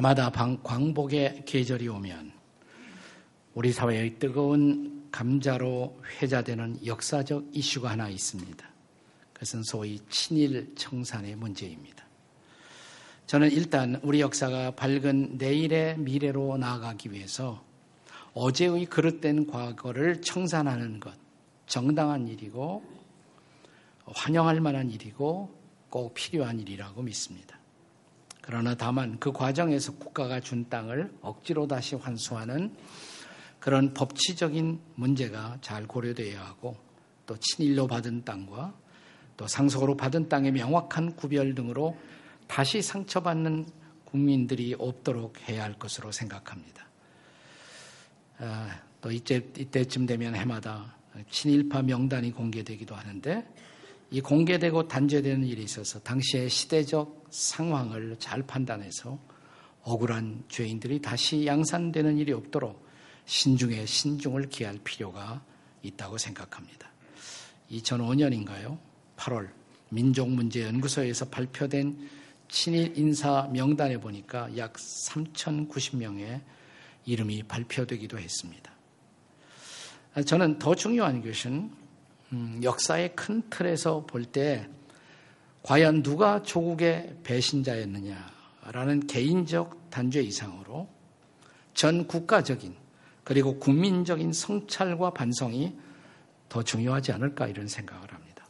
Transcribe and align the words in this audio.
해마다 0.00 0.30
광복의 0.62 1.42
계절이 1.44 1.86
오면 1.88 2.32
우리 3.52 3.70
사회의 3.70 4.18
뜨거운 4.18 5.06
감자로 5.12 6.00
회자되는 6.22 6.86
역사적 6.86 7.48
이슈가 7.52 7.90
하나 7.90 8.08
있습니다. 8.08 8.66
그것은 9.34 9.62
소위 9.62 10.00
친일 10.08 10.74
청산의 10.74 11.36
문제입니다. 11.36 12.02
저는 13.26 13.52
일단 13.52 14.00
우리 14.02 14.22
역사가 14.22 14.70
밝은 14.70 15.36
내일의 15.36 15.98
미래로 15.98 16.56
나아가기 16.56 17.12
위해서 17.12 17.62
어제의 18.32 18.86
그릇된 18.86 19.48
과거를 19.48 20.22
청산하는 20.22 20.98
것, 20.98 21.12
정당한 21.66 22.26
일이고 22.26 22.82
환영할 24.06 24.62
만한 24.62 24.90
일이고 24.90 25.54
꼭 25.90 26.14
필요한 26.14 26.58
일이라고 26.58 27.02
믿습니다. 27.02 27.59
그러나 28.50 28.74
다만 28.74 29.16
그 29.20 29.30
과정에서 29.30 29.92
국가가 29.94 30.40
준 30.40 30.68
땅을 30.68 31.14
억지로 31.20 31.68
다시 31.68 31.94
환수하는 31.94 32.74
그런 33.60 33.94
법치적인 33.94 34.80
문제가 34.96 35.58
잘 35.60 35.86
고려되어야 35.86 36.44
하고 36.44 36.76
또 37.26 37.36
친일로 37.36 37.86
받은 37.86 38.24
땅과 38.24 38.74
또 39.36 39.46
상속으로 39.46 39.96
받은 39.96 40.28
땅의 40.28 40.50
명확한 40.50 41.14
구별 41.14 41.54
등으로 41.54 41.96
다시 42.48 42.82
상처받는 42.82 43.66
국민들이 44.04 44.74
없도록 44.76 45.48
해야 45.48 45.62
할 45.62 45.74
것으로 45.74 46.10
생각합니다. 46.10 46.88
아, 48.38 48.80
또 49.00 49.12
이때, 49.12 49.36
이때쯤 49.36 50.06
되면 50.06 50.34
해마다 50.34 50.96
친일파 51.30 51.82
명단이 51.82 52.32
공개되기도 52.32 52.96
하는데 52.96 53.46
이 54.10 54.20
공개되고 54.20 54.88
단죄되는 54.88 55.46
일이 55.46 55.62
있어서 55.62 56.00
당시의 56.00 56.50
시대적 56.50 57.26
상황을 57.30 58.16
잘 58.18 58.42
판단해서 58.42 59.18
억울한 59.82 60.44
죄인들이 60.48 61.00
다시 61.00 61.46
양산되는 61.46 62.18
일이 62.18 62.32
없도록 62.32 62.84
신중에 63.24 63.86
신중을 63.86 64.48
기할 64.48 64.78
필요가 64.82 65.42
있다고 65.82 66.18
생각합니다. 66.18 66.90
2005년인가요? 67.70 68.78
8월 69.16 69.50
민족문제연구소에서 69.90 71.28
발표된 71.28 72.08
친일 72.48 72.98
인사 72.98 73.48
명단에 73.52 73.98
보니까 73.98 74.56
약 74.56 74.72
3,090명의 74.74 76.40
이름이 77.06 77.44
발표되기도 77.44 78.18
했습니다. 78.18 78.72
저는 80.26 80.58
더 80.58 80.74
중요한 80.74 81.22
것은 81.22 81.70
음, 82.32 82.60
역사의 82.62 83.14
큰 83.16 83.42
틀에서 83.50 84.06
볼 84.06 84.24
때 84.24 84.68
과연 85.62 86.02
누가 86.02 86.42
조국의 86.42 87.18
배신자였느냐라는 87.22 89.06
개인적 89.06 89.90
단죄 89.90 90.22
이상으로 90.22 90.88
전 91.74 92.06
국가적인 92.06 92.74
그리고 93.24 93.58
국민적인 93.58 94.32
성찰과 94.32 95.10
반성이 95.10 95.76
더 96.48 96.62
중요하지 96.62 97.12
않을까 97.12 97.46
이런 97.46 97.68
생각을 97.68 98.12
합니다. 98.12 98.46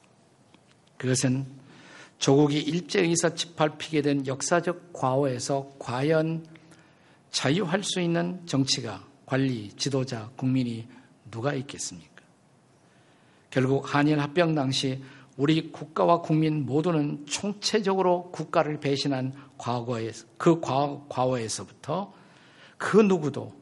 그것은 0.97 1.47
조국이 2.19 2.61
일제의사 2.61 3.34
짓밟히게 3.34 4.03
된 4.03 4.27
역사적 4.27 4.92
과오에서 4.92 5.73
과연 5.78 6.47
자유할 7.31 7.83
수 7.83 8.01
있는 8.01 8.45
정치가, 8.47 9.05
관리, 9.27 9.70
지도자, 9.70 10.31
국민이 10.36 10.86
누가 11.31 11.55
있겠습니까? 11.55 12.09
결국 13.50 13.94
한일 13.94 14.20
합병 14.20 14.54
당시 14.54 15.02
우리 15.36 15.72
국가와 15.72 16.22
국민 16.22 16.66
모두는 16.66 17.26
총체적으로 17.26 18.30
국가를 18.30 18.78
배신한 18.80 19.32
과거에 19.58 20.12
그 20.36 20.60
과거에서부터 20.60 22.12
그 22.78 22.98
누구도 22.98 23.55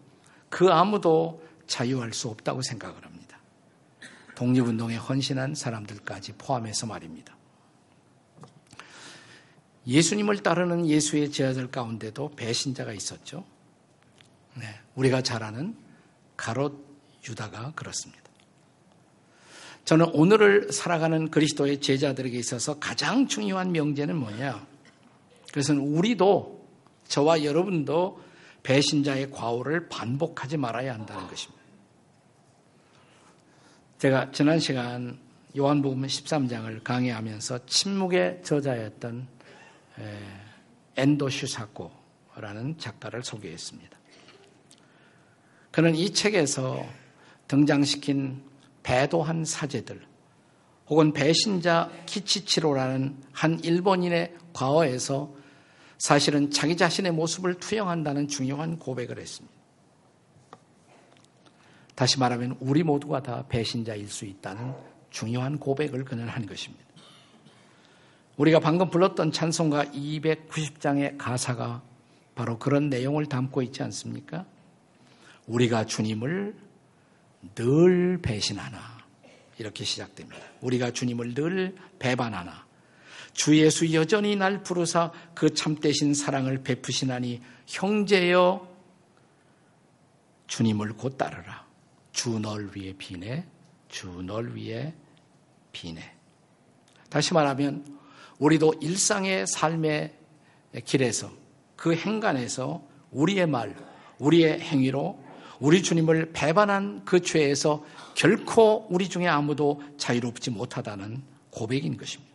그 0.49 0.71
아무도 0.71 1.43
자유할 1.67 2.13
수 2.13 2.29
없다고 2.29 2.63
생각을 2.63 3.05
합니다. 3.05 3.39
독립운동에 4.35 4.97
헌신한 4.97 5.55
사람들까지 5.55 6.35
포함해서 6.39 6.87
말입니다. 6.87 7.37
예수님을 9.87 10.43
따르는 10.43 10.87
예수의 10.87 11.33
제자들 11.33 11.71
가운데도 11.71 12.33
배신자가 12.37 12.93
있었죠. 12.93 13.45
네, 14.55 14.67
우리가 14.95 15.23
잘 15.23 15.43
아는 15.43 15.77
가롯 16.37 16.87
유다가 17.29 17.73
그렇습니다. 17.75 18.28
저는 19.89 20.11
오늘을 20.13 20.71
살아가는 20.71 21.31
그리스도의 21.31 21.81
제자들에게 21.81 22.39
있어서 22.39 22.79
가장 22.79 23.27
중요한 23.27 23.73
명제는 23.73 24.17
뭐냐? 24.17 24.67
그것은 25.47 25.79
우리도 25.79 26.69
저와 27.07 27.43
여러분도 27.43 28.23
배신자의 28.65 29.31
과오를 29.31 29.89
반복하지 29.89 30.59
말아야 30.59 30.93
한다는 30.93 31.27
것입니다. 31.27 31.65
제가 33.97 34.31
지난 34.31 34.59
시간 34.59 35.19
요한복음 35.57 36.03
13장을 36.03 36.85
강의하면서 36.85 37.65
침묵의 37.65 38.43
저자였던 38.45 39.27
엔도 40.97 41.31
슈사코라는 41.31 42.77
작가를 42.77 43.25
소개했습니다. 43.25 43.99
그는 45.71 45.95
이 45.95 46.13
책에서 46.13 46.85
등장시킨 47.47 48.47
배도한 48.89 49.45
사제들 49.45 50.01
혹은 50.89 51.13
배신자 51.13 51.91
키치치로라는 52.07 53.23
한 53.33 53.61
일본인의 53.63 54.35
과거에서 54.55 55.35
사실은 55.99 56.51
자기 56.51 56.75
자신의 56.75 57.13
모습을 57.13 57.57
투영한다는 57.57 58.29
중요한 58.29 58.79
고백을 58.79 59.19
했습니다. 59.19 59.55
다시 61.95 62.19
말하면 62.19 62.57
우리 62.61 62.83
모두가 62.83 63.23
다 63.23 63.45
배신자일 63.51 64.09
수 64.09 64.25
있다는 64.25 64.73
중요한 65.11 65.59
고백을 65.59 66.07
그는 66.07 66.27
한 66.27 66.47
것입니다. 66.47 66.83
우리가 68.39 68.59
방금 68.59 68.89
불렀던 68.89 69.33
찬송가 69.33 69.87
290장의 69.87 71.19
가사가 71.19 71.83
바로 72.35 72.59
그런 72.59 72.89
내용을 72.89 73.27
담고 73.27 73.61
있지 73.61 73.83
않습니까? 73.83 74.47
우리가 75.47 75.85
주님을 75.85 76.68
늘 77.55 78.19
배신하나. 78.23 78.99
이렇게 79.59 79.85
시작됩니다. 79.85 80.39
우리가 80.61 80.93
주님을 80.93 81.35
늘 81.35 81.77
배반하나. 81.99 82.67
주 83.33 83.57
예수 83.57 83.93
여전히 83.93 84.37
날 84.37 84.63
부르사 84.63 85.13
그 85.35 85.55
참되신 85.55 86.15
사랑을 86.15 86.63
베푸시나니 86.63 87.41
형제여 87.67 88.69
주님을 90.47 90.95
곧 90.95 91.17
따르라. 91.19 91.67
주 92.13 92.41
널 92.41 92.71
위해 92.75 92.95
비내, 92.99 93.45
주널 93.89 94.55
위해 94.55 94.93
비내. 95.71 96.13
다시 97.11 97.33
말하면 97.33 97.99
우리도 98.39 98.75
일상의 98.81 99.47
삶의 99.47 100.15
길에서 100.85 101.31
그 101.77 101.95
행간에서 101.95 102.83
우리의 103.13 103.47
말, 103.47 103.77
우리의 104.19 104.61
행위로 104.61 105.28
우리 105.61 105.83
주님을 105.83 106.31
배반한 106.33 107.05
그 107.05 107.21
죄에서 107.21 107.85
결코 108.15 108.87
우리 108.91 109.09
중에 109.09 109.27
아무도 109.27 109.83
자유롭지 109.97 110.51
못하다는 110.51 111.23
고백인 111.51 111.97
것입니다. 111.97 112.33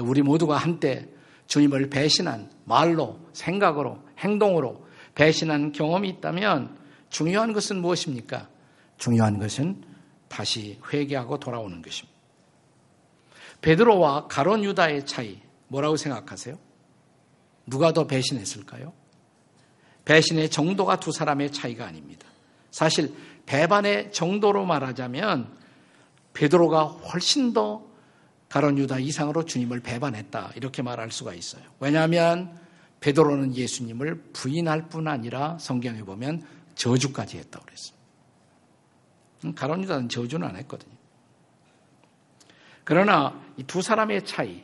우리 0.00 0.22
모두가 0.22 0.56
한때 0.56 1.08
주님을 1.46 1.90
배신한 1.90 2.50
말로, 2.64 3.18
생각으로, 3.32 3.98
행동으로 4.18 4.86
배신한 5.14 5.72
경험이 5.72 6.08
있다면 6.10 6.76
중요한 7.10 7.52
것은 7.52 7.80
무엇입니까? 7.80 8.48
중요한 8.98 9.38
것은 9.38 9.82
다시 10.28 10.80
회개하고 10.92 11.38
돌아오는 11.38 11.80
것입니다. 11.80 12.18
베드로와 13.60 14.26
가론 14.26 14.64
유다의 14.64 15.06
차이 15.06 15.40
뭐라고 15.68 15.96
생각하세요? 15.96 16.58
누가 17.66 17.92
더 17.92 18.06
배신했을까요? 18.06 18.92
배신의 20.04 20.50
정도가 20.50 21.00
두 21.00 21.12
사람의 21.12 21.52
차이가 21.52 21.86
아닙니다. 21.86 22.26
사실 22.70 23.14
배반의 23.46 24.12
정도로 24.12 24.64
말하자면 24.66 25.56
베드로가 26.32 26.84
훨씬 26.84 27.52
더 27.52 27.84
가론 28.48 28.78
유다 28.78 28.98
이상으로 28.98 29.44
주님을 29.44 29.80
배반했다 29.80 30.52
이렇게 30.56 30.82
말할 30.82 31.10
수가 31.10 31.34
있어요. 31.34 31.62
왜냐하면 31.80 32.58
베드로는 33.00 33.54
예수님을 33.54 34.30
부인할 34.32 34.88
뿐 34.88 35.08
아니라 35.08 35.58
성경에 35.58 36.02
보면 36.02 36.42
저주까지 36.74 37.38
했다고 37.38 37.64
그랬어요. 37.64 37.96
음, 39.44 39.54
가론 39.54 39.82
유다는 39.82 40.08
저주는 40.08 40.46
안 40.46 40.56
했거든요. 40.56 40.94
그러나 42.84 43.40
이 43.56 43.62
두 43.62 43.82
사람의 43.82 44.24
차이, 44.24 44.62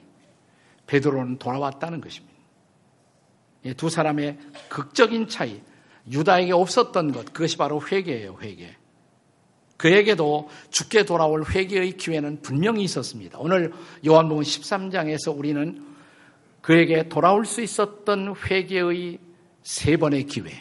베드로는 0.87 1.39
돌아왔다는 1.39 2.01
것입니다. 2.01 2.30
두 3.77 3.91
사람의 3.91 4.39
극적인 4.69 5.29
차이, 5.29 5.61
유다에게 6.11 6.53
없었던 6.53 7.13
것, 7.13 7.33
그것이 7.33 7.57
바로 7.57 7.81
회개예요, 7.87 8.39
회개. 8.41 8.77
그에게도 9.77 10.51
죽게 10.71 11.05
돌아올 11.05 11.45
회개의 11.45 11.97
기회는 11.97 12.43
분명히 12.43 12.85
있었습니다. 12.85 13.39
오늘 13.39 13.73
요한복음 14.07 14.43
13장에서 14.43 15.37
우리는 15.37 15.87
그에게 16.61 17.09
돌아올 17.09 17.47
수 17.47 17.63
있었던 17.63 18.35
회개의 18.37 19.19
세 19.63 19.97
번의 19.97 20.27
기회. 20.27 20.53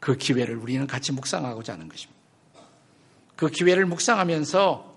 그 0.00 0.16
기회를 0.16 0.56
우리는 0.56 0.86
같이 0.86 1.12
묵상하고자 1.12 1.74
하는 1.74 1.88
것입니다. 1.88 2.20
그 3.36 3.48
기회를 3.50 3.84
묵상하면서 3.86 4.94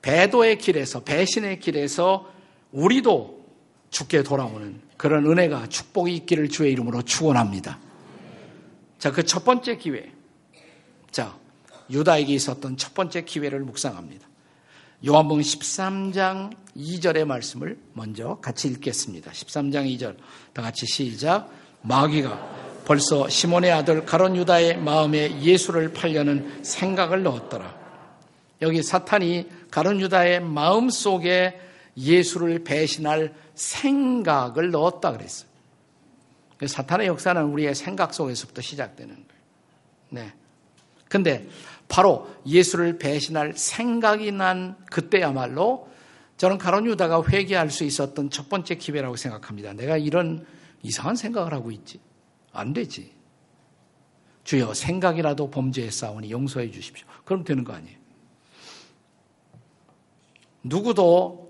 배도의 0.00 0.58
길에서, 0.58 1.02
배신의 1.02 1.60
길에서 1.60 2.32
우리도 2.72 3.44
죽게 3.90 4.22
돌아오는 4.22 4.87
그런 4.98 5.24
은혜가 5.24 5.68
축복이 5.68 6.14
있기를 6.16 6.50
주의 6.50 6.72
이름으로 6.72 7.02
축원합니다. 7.02 7.78
자, 8.98 9.12
그 9.12 9.22
첫 9.22 9.44
번째 9.44 9.76
기회. 9.78 10.12
자, 11.10 11.34
유다에게 11.90 12.34
있었던 12.34 12.76
첫 12.76 12.92
번째 12.92 13.22
기회를 13.22 13.60
묵상합니다. 13.60 14.26
요한복음 15.06 15.40
13장 15.40 16.52
2절의 16.76 17.24
말씀을 17.24 17.78
먼저 17.92 18.38
같이 18.42 18.66
읽겠습니다. 18.68 19.30
13장 19.30 19.86
2절. 19.96 20.16
다 20.52 20.62
같이 20.62 20.84
시작. 20.86 21.48
마귀가 21.82 22.82
벌써 22.84 23.28
시몬의 23.28 23.70
아들 23.70 24.04
가론 24.04 24.34
유다의 24.34 24.78
마음에 24.78 25.40
예수를 25.40 25.92
팔려는 25.92 26.64
생각을 26.64 27.22
넣었더라. 27.22 27.78
여기 28.62 28.82
사탄이 28.82 29.46
가론 29.70 30.00
유다의 30.00 30.40
마음 30.40 30.90
속에 30.90 31.60
예수를 31.98 32.62
배신할 32.64 33.34
생각을 33.54 34.70
넣었다 34.70 35.12
그랬어요. 35.12 35.48
사탄의 36.64 37.08
역사는 37.08 37.42
우리의 37.44 37.74
생각 37.74 38.14
속에서부터 38.14 38.62
시작되는 38.62 39.14
거예요. 39.14 39.42
네. 40.10 40.32
근데 41.08 41.48
바로 41.88 42.28
예수를 42.46 42.98
배신할 42.98 43.54
생각이 43.54 44.32
난 44.32 44.76
그때야말로 44.90 45.88
저는 46.36 46.58
가론 46.58 46.86
유다가 46.86 47.22
회개할 47.24 47.70
수 47.70 47.84
있었던 47.84 48.30
첫 48.30 48.48
번째 48.48 48.76
기회라고 48.76 49.16
생각합니다. 49.16 49.72
내가 49.72 49.96
이런 49.96 50.46
이상한 50.82 51.16
생각을 51.16 51.52
하고 51.52 51.70
있지. 51.70 52.00
안 52.52 52.72
되지. 52.72 53.12
주여 54.44 54.72
생각이라도 54.74 55.50
범죄에 55.50 55.90
싸우니 55.90 56.30
용서해 56.30 56.70
주십시오. 56.70 57.06
그럼 57.24 57.44
되는 57.44 57.64
거 57.64 57.72
아니에요. 57.72 57.98
누구도 60.62 61.47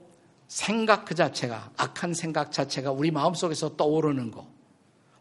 생각 0.49 1.05
그 1.05 1.15
자체가 1.15 1.73
악한 1.77 2.15
생각 2.15 2.50
자체가 2.50 2.91
우리 2.91 3.11
마음속에서 3.11 3.77
떠오르는 3.77 4.31
거 4.31 4.50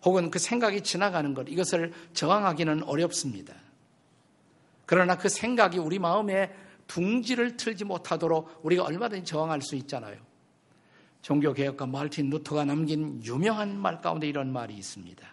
혹은 0.04 0.32
그 0.32 0.40
생각이 0.40 0.82
지나가는 0.82 1.34
것 1.34 1.48
이것을 1.50 1.94
저항하기는 2.14 2.84
어렵습니다. 2.84 3.54
그러나 4.86 5.18
그 5.18 5.28
생각이 5.28 5.78
우리 5.80 6.00
마음에 6.00 6.56
둥지를 6.88 7.58
틀지 7.58 7.84
못하도록 7.84 8.62
우리가 8.64 8.84
얼마든지 8.84 9.26
저항할 9.26 9.62
수 9.62 9.76
있잖아요. 9.76 10.18
종교개혁가 11.22 11.86
말틴 11.88 12.30
루터가 12.30 12.64
남긴 12.64 13.22
유명한 13.24 13.78
말 13.78 14.00
가운데 14.00 14.28
이런 14.28 14.54
말이 14.54 14.74
있습니다. 14.76 15.28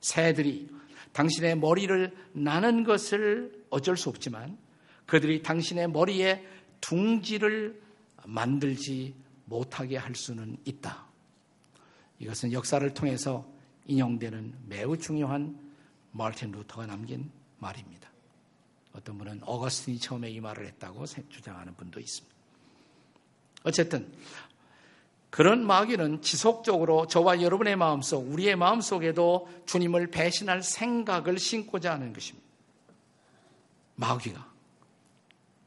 새들이 0.00 0.70
당신의 1.12 1.58
머리를 1.58 2.16
나는 2.32 2.82
것을 2.82 3.64
어쩔 3.68 3.98
수 3.98 4.08
없지만 4.08 4.56
그들이 5.04 5.42
당신의 5.42 5.88
머리에 5.90 6.42
둥지를 6.80 7.78
만들지 8.24 9.14
못하게 9.44 9.96
할 9.96 10.14
수는 10.14 10.56
있다. 10.64 11.06
이것은 12.18 12.52
역사를 12.52 12.94
통해서 12.94 13.46
인용되는 13.86 14.54
매우 14.66 14.96
중요한 14.96 15.58
마틴 16.12 16.52
루터가 16.52 16.86
남긴 16.86 17.30
말입니다. 17.58 18.08
어떤 18.94 19.18
분은 19.18 19.40
어거스틴이 19.44 19.98
처음에 19.98 20.30
이 20.30 20.40
말을 20.40 20.66
했다고 20.66 21.04
주장하는 21.06 21.74
분도 21.74 21.98
있습니다. 22.00 22.34
어쨌든 23.64 24.12
그런 25.30 25.66
마귀는 25.66 26.22
지속적으로 26.22 27.08
저와 27.08 27.42
여러분의 27.42 27.74
마음속, 27.74 28.20
우리의 28.30 28.54
마음속에도 28.54 29.48
주님을 29.66 30.12
배신할 30.12 30.62
생각을 30.62 31.40
심고자 31.40 31.92
하는 31.92 32.12
것입니다. 32.12 32.46
마귀가. 33.96 34.54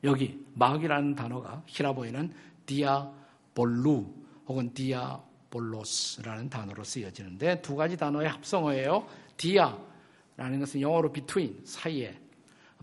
여기 0.05 0.45
마귀라는 0.53 1.15
단어가 1.15 1.63
헬라어에는 1.65 2.33
디아볼루 2.65 4.05
혹은 4.45 4.71
디아볼로스라는 4.71 6.47
단어로 6.47 6.83
쓰여지는데 6.83 7.63
두 7.63 7.75
가지 7.75 7.97
단어의 7.97 8.29
합성어예요. 8.29 9.07
dia라는 9.35 10.59
것은 10.59 10.81
영어로 10.81 11.11
between, 11.11 11.65
사이에. 11.65 12.19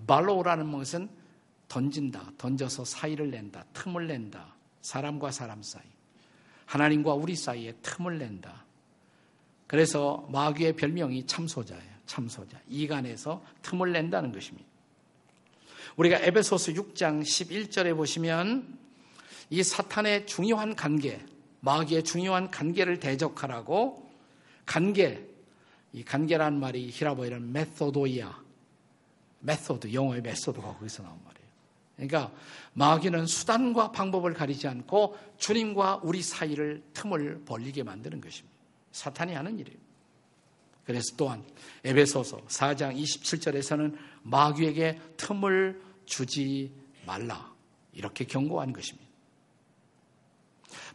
ballo라는 0.04 0.72
것은 0.72 1.08
던진다, 1.68 2.32
던져서 2.36 2.84
사이를 2.84 3.30
낸다, 3.30 3.66
틈을 3.72 4.08
낸다. 4.08 4.56
사람과 4.80 5.30
사람 5.30 5.62
사이. 5.62 5.84
하나님과 6.66 7.14
우리 7.14 7.36
사이에 7.36 7.74
틈을 7.80 8.18
낸다. 8.18 8.64
그래서 9.68 10.26
마귀의 10.32 10.74
별명이 10.74 11.26
참소자예요. 11.26 11.94
참소자. 12.06 12.60
이간에서 12.68 13.44
틈을 13.62 13.92
낸다는 13.92 14.32
것입니다. 14.32 14.68
우리가 15.96 16.18
에베소서 16.18 16.72
6장 16.72 17.22
11절에 17.22 17.96
보시면 17.96 18.83
이 19.50 19.62
사탄의 19.62 20.26
중요한 20.26 20.74
간계, 20.74 21.24
마귀의 21.60 22.04
중요한 22.04 22.50
간계를 22.50 23.00
대적하라고 23.00 24.10
간계, 24.66 25.26
이 25.92 26.04
간계라는 26.04 26.58
말이 26.58 26.90
헬라어에는 26.90 27.52
methodeia. 27.52 28.44
method, 29.40 29.92
영어의 29.92 30.22
method가 30.22 30.74
거기서 30.74 31.02
나온 31.02 31.18
말이에요. 31.24 31.48
그러니까 31.96 32.32
마귀는 32.72 33.26
수단과 33.26 33.92
방법을 33.92 34.34
가리지 34.34 34.66
않고 34.66 35.16
주님과 35.38 36.00
우리 36.02 36.22
사이를 36.22 36.82
틈을 36.94 37.44
벌리게 37.44 37.82
만드는 37.82 38.20
것입니다. 38.20 38.54
사탄이 38.90 39.34
하는 39.34 39.58
일이에요. 39.58 39.78
그래서 40.84 41.14
또한 41.16 41.44
에베소서 41.84 42.46
4장 42.46 42.96
27절에서는 43.00 43.96
마귀에게 44.22 45.00
틈을 45.16 45.80
주지 46.04 46.72
말라. 47.06 47.52
이렇게 47.92 48.24
경고한 48.24 48.72
것입니다. 48.72 49.03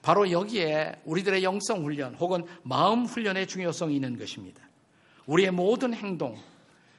바로 0.02 0.32
여기에 0.32 1.02
우리들의 1.06 1.44
영성 1.44 1.84
훈련 1.86 2.16
혹은 2.16 2.46
마음 2.64 3.06
훈련의 3.06 3.48
중요성이 3.48 3.96
있는 3.96 4.18
것입니다. 4.18 4.62
우리의 5.26 5.52
모든 5.52 5.94
행동, 5.94 6.38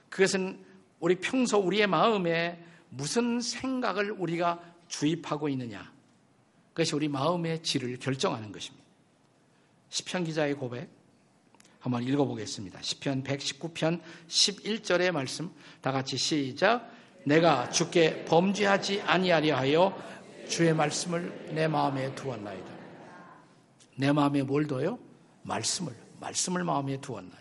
그것은 0.09 0.59
우리 1.01 1.17
평소 1.17 1.59
우리의 1.59 1.87
마음에 1.87 2.63
무슨 2.91 3.41
생각을 3.41 4.13
우리가 4.13 4.61
주입하고 4.89 5.49
있느냐. 5.51 5.91
그것이 6.73 6.95
우리 6.95 7.09
마음의 7.09 7.63
질을 7.63 7.99
결정하는 7.99 8.53
것입니다. 8.53 8.87
시편 9.89 10.25
기자의 10.25 10.55
고백 10.55 10.89
한번 11.81 12.03
읽어보겠습니다. 12.05 12.81
시편 12.83 13.25
119편 13.25 14.01
11절의 14.29 15.11
말씀 15.11 15.51
다 15.81 15.91
같이 15.93 16.17
시작. 16.17 16.91
내가 17.25 17.71
주께 17.71 18.25
범죄하지 18.25 19.03
아니하려 19.03 19.57
하여 19.57 20.20
주의 20.51 20.75
말씀을 20.75 21.55
내 21.55 21.69
마음에 21.69 22.13
두었나이다. 22.15 22.81
내 23.97 24.13
마음에 24.13 24.43
뭘 24.43 24.67
둬요? 24.67 24.99
말씀을, 25.43 25.95
말씀을 26.19 26.65
마음에 26.65 27.01
두었나이다. 27.01 27.41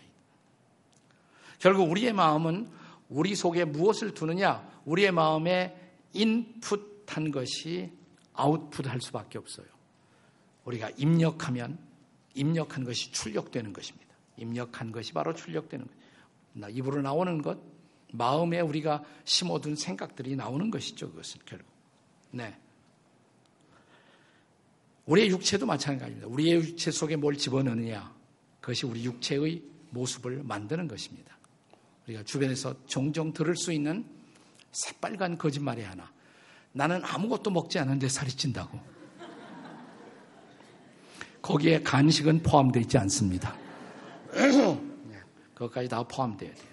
결국 1.58 1.90
우리의 1.90 2.12
마음은 2.12 2.70
우리 3.08 3.34
속에 3.34 3.64
무엇을 3.64 4.14
두느냐? 4.14 4.66
우리의 4.84 5.10
마음에 5.10 5.92
인풋한 6.12 7.32
것이 7.32 7.92
아웃풋할 8.32 9.00
수밖에 9.00 9.38
없어요. 9.38 9.66
우리가 10.64 10.90
입력하면 10.96 11.78
입력한 12.34 12.84
것이 12.84 13.10
출력되는 13.10 13.72
것입니다. 13.72 14.14
입력한 14.36 14.92
것이 14.92 15.12
바로 15.12 15.34
출력되는 15.34 15.86
것. 15.86 16.70
입으로 16.70 17.02
나오는 17.02 17.42
것, 17.42 17.58
마음에 18.12 18.60
우리가 18.60 19.02
심어둔 19.24 19.74
생각들이 19.74 20.36
나오는 20.36 20.70
것이죠. 20.70 21.10
그것은 21.10 21.40
결국. 21.44 21.66
네. 22.30 22.56
우리의 25.10 25.28
육체도 25.30 25.66
마찬가지입니다. 25.66 26.28
우리의 26.28 26.54
육체 26.54 26.92
속에 26.92 27.16
뭘 27.16 27.36
집어넣느냐. 27.36 28.14
그것이 28.60 28.86
우리 28.86 29.04
육체의 29.04 29.60
모습을 29.90 30.44
만드는 30.44 30.86
것입니다. 30.86 31.36
우리가 32.06 32.22
주변에서 32.22 32.76
종종 32.86 33.32
들을 33.32 33.56
수 33.56 33.72
있는 33.72 34.04
새빨간 34.70 35.36
거짓말이 35.36 35.82
하나. 35.82 36.08
나는 36.72 37.04
아무것도 37.04 37.50
먹지 37.50 37.80
않는데 37.80 38.08
살이 38.08 38.30
찐다고. 38.30 38.78
거기에 41.42 41.82
간식은 41.82 42.44
포함되어 42.44 42.82
있지 42.82 42.96
않습니다. 42.98 43.56
그것까지 45.54 45.88
다 45.88 46.04
포함되어야 46.04 46.54
돼요. 46.54 46.70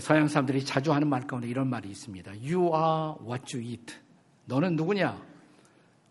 서양 0.00 0.28
사람들이 0.28 0.64
자주 0.64 0.92
하는 0.92 1.08
말 1.08 1.26
가운데 1.26 1.48
이런 1.48 1.68
말이 1.68 1.90
있습니다. 1.90 2.30
You 2.30 2.66
are 2.66 3.14
what 3.28 3.56
you 3.56 3.68
eat. 3.68 3.96
너는 4.44 4.76
누구냐? 4.76 5.35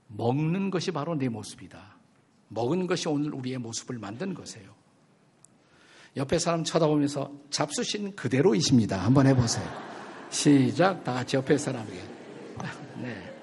먹는 0.08 0.70
것이 0.72 0.92
바로 0.92 1.16
내 1.16 1.30
모습이다. 1.30 1.96
먹은 2.50 2.88
것이 2.88 3.08
오늘 3.08 3.34
우리의 3.34 3.58
모습을 3.58 3.98
만든 3.98 4.34
것이에요. 4.34 4.74
옆에 6.18 6.40
사람 6.40 6.64
쳐다보면서 6.64 7.32
잡수신 7.50 8.16
그대로이십니다. 8.16 9.04
한번 9.04 9.28
해보세요. 9.28 9.66
시작. 10.30 11.04
다 11.04 11.14
같이 11.14 11.36
옆에 11.36 11.58
사람에게. 11.58 12.02
네. 13.02 13.34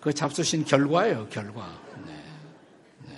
그 0.00 0.12
잡수신 0.12 0.64
결과예요, 0.64 1.28
결과. 1.28 1.80
네. 2.06 2.14
네. 3.08 3.14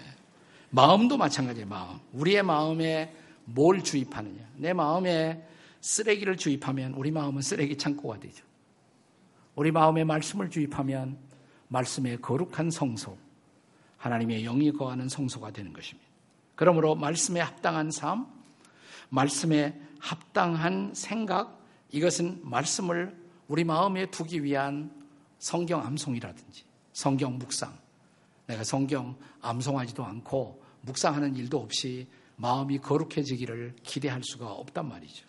마음도 0.71 1.17
마찬가지예요, 1.17 1.69
마음. 1.69 1.99
우리의 2.13 2.43
마음에 2.43 3.15
뭘 3.45 3.83
주입하느냐. 3.83 4.49
내 4.57 4.73
마음에 4.73 5.47
쓰레기를 5.81 6.37
주입하면 6.37 6.95
우리 6.95 7.11
마음은 7.11 7.43
쓰레기 7.43 7.77
창고가 7.77 8.19
되죠. 8.19 8.45
우리 9.55 9.71
마음에 9.71 10.05
말씀을 10.05 10.49
주입하면 10.49 11.19
말씀의 11.73 12.21
거룩한 12.21 12.71
성소, 12.71 13.17
하나님의 13.97 14.43
영이 14.43 14.73
거하는 14.73 15.09
성소가 15.09 15.53
되는 15.53 15.73
것입니다. 15.73 16.09
그러므로 16.55 16.95
말씀에 16.95 17.41
합당한 17.41 17.91
삶, 17.91 18.27
말씀에 19.09 19.81
합당한 19.99 20.93
생각, 20.95 21.61
이것은 21.91 22.41
말씀을 22.43 23.17
우리 23.49 23.65
마음에 23.65 24.07
두기 24.07 24.43
위한 24.43 24.91
성경 25.39 25.85
암송이라든지 25.85 26.65
성경 26.93 27.39
묵상. 27.39 27.77
내가 28.47 28.65
성경 28.65 29.17
암송하지도 29.41 30.05
않고 30.05 30.63
묵상하는 30.83 31.37
일도 31.37 31.59
없이 31.59 32.07
마음이 32.37 32.79
거룩해지기를 32.79 33.77
기대할 33.83 34.23
수가 34.23 34.51
없단 34.51 34.89
말이죠. 34.89 35.27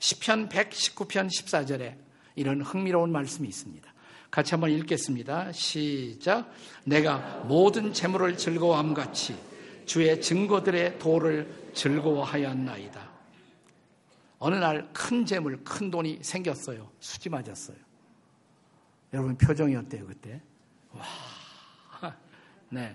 시편 0.00 0.48
119편 0.48 1.28
14절에 1.28 1.98
이런 2.34 2.62
흥미로운 2.62 3.12
말씀이 3.12 3.46
있습니다. 3.46 3.92
같이 4.30 4.52
한번 4.52 4.70
읽겠습니다. 4.70 5.52
시작. 5.52 6.52
내가 6.84 7.44
모든 7.46 7.92
재물을 7.92 8.36
즐거워함 8.36 8.94
같이 8.94 9.36
주의 9.86 10.20
증거들의 10.20 10.98
도를 10.98 11.70
즐거워하였나이다. 11.74 13.08
어느 14.40 14.54
날 14.54 14.88
큰 14.92 15.24
재물, 15.24 15.64
큰 15.64 15.90
돈이 15.90 16.18
생겼어요. 16.22 16.90
수지 17.00 17.28
맞았어요. 17.30 17.76
여러분 19.14 19.36
표정이 19.38 19.74
어때요, 19.74 20.06
그때? 20.06 20.40
와, 20.92 21.02
네. 22.68 22.94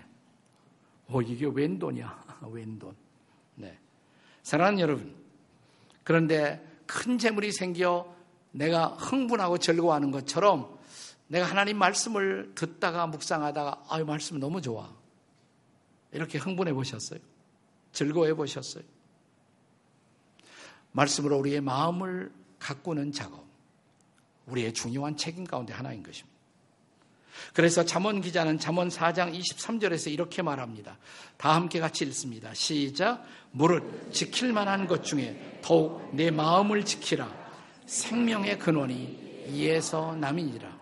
오, 1.08 1.20
이게 1.20 1.46
웬 1.52 1.78
돈이야? 1.78 2.24
웬 2.52 2.78
돈? 2.78 2.94
네. 3.56 3.76
사랑하는 4.44 4.78
여러분. 4.78 5.14
그런데 6.04 6.64
큰 6.86 7.18
재물이 7.18 7.50
생겨 7.50 8.14
내가 8.52 8.88
흥분하고 8.88 9.58
즐거워하는 9.58 10.12
것처럼 10.12 10.78
내가 11.26 11.46
하나님 11.46 11.78
말씀을 11.78 12.52
듣다가 12.54 13.06
묵상하다가 13.06 13.84
아유 13.88 14.04
말씀 14.04 14.38
너무 14.38 14.60
좋아. 14.60 14.90
이렇게 16.12 16.38
흥분해 16.38 16.72
보셨어요? 16.72 17.18
즐거워해 17.92 18.34
보셨어요? 18.34 18.84
말씀으로 20.92 21.38
우리의 21.38 21.60
마음을 21.60 22.32
가꾸는 22.58 23.12
작업. 23.12 23.44
우리의 24.46 24.72
중요한 24.74 25.16
책임 25.16 25.44
가운데 25.44 25.72
하나인 25.72 26.02
것입니다. 26.02 26.34
그래서 27.52 27.84
잠언 27.84 28.20
기자는 28.20 28.58
잠언 28.58 28.88
4장 28.88 29.36
23절에서 29.36 30.12
이렇게 30.12 30.42
말합니다. 30.42 30.98
다 31.36 31.54
함께 31.54 31.80
같이 31.80 32.04
읽습니다. 32.04 32.54
시작. 32.54 33.24
무릇 33.50 34.12
지킬 34.12 34.52
만한 34.52 34.86
것 34.86 35.04
중에 35.04 35.60
더욱 35.62 36.14
내 36.14 36.30
마음을 36.30 36.84
지키라. 36.84 37.28
생명의 37.86 38.58
근원이 38.58 39.46
이에서 39.48 40.14
남이니라. 40.14 40.73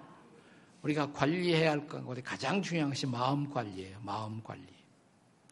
우리가 0.83 1.13
관리해야 1.13 1.71
할 1.71 1.87
것, 1.87 2.05
가장 2.25 2.61
중요한 2.61 2.91
것이 2.91 3.07
마음 3.07 3.49
관리예요. 3.49 3.99
마음 4.03 4.43
관리. 4.43 4.67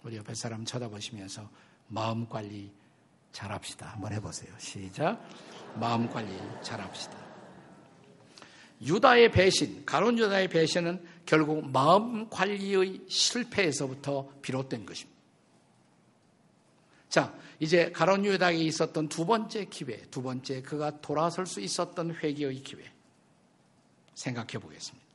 우리 0.03 0.17
옆에 0.17 0.35
사람 0.35 0.65
쳐다보시면서 0.65 1.49
마음 1.89 2.29
관리 2.29 2.73
잘 3.33 3.53
합시다. 3.53 3.91
한번 3.93 4.13
해보세요. 4.13 4.53
시작. 4.59 5.25
마음 5.77 6.09
관리 6.09 6.37
잘 6.63 6.81
합시다. 6.81 7.17
유다의 8.83 9.31
배신, 9.31 9.85
가론 9.85 10.19
유다의 10.19 10.49
배신은 10.49 11.05
결국 11.27 11.71
마음 11.71 12.29
관리의 12.29 13.03
실패에서부터 13.09 14.29
비롯된 14.43 14.87
것입니다. 14.87 15.21
자, 17.09 17.35
이제 17.59 17.93
가론 17.93 18.25
유다에 18.25 18.57
있었던 18.57 19.09
두 19.09 19.27
번째 19.27 19.67
기회, 19.67 19.99
두 20.11 20.23
번째 20.23 20.63
그가 20.63 21.01
돌아설 21.01 21.47
수 21.47 21.61
있었던 21.61 22.15
회개의 22.15 22.63
기회. 22.63 22.85
생각해 24.15 24.59
보겠습니다. 24.59 25.10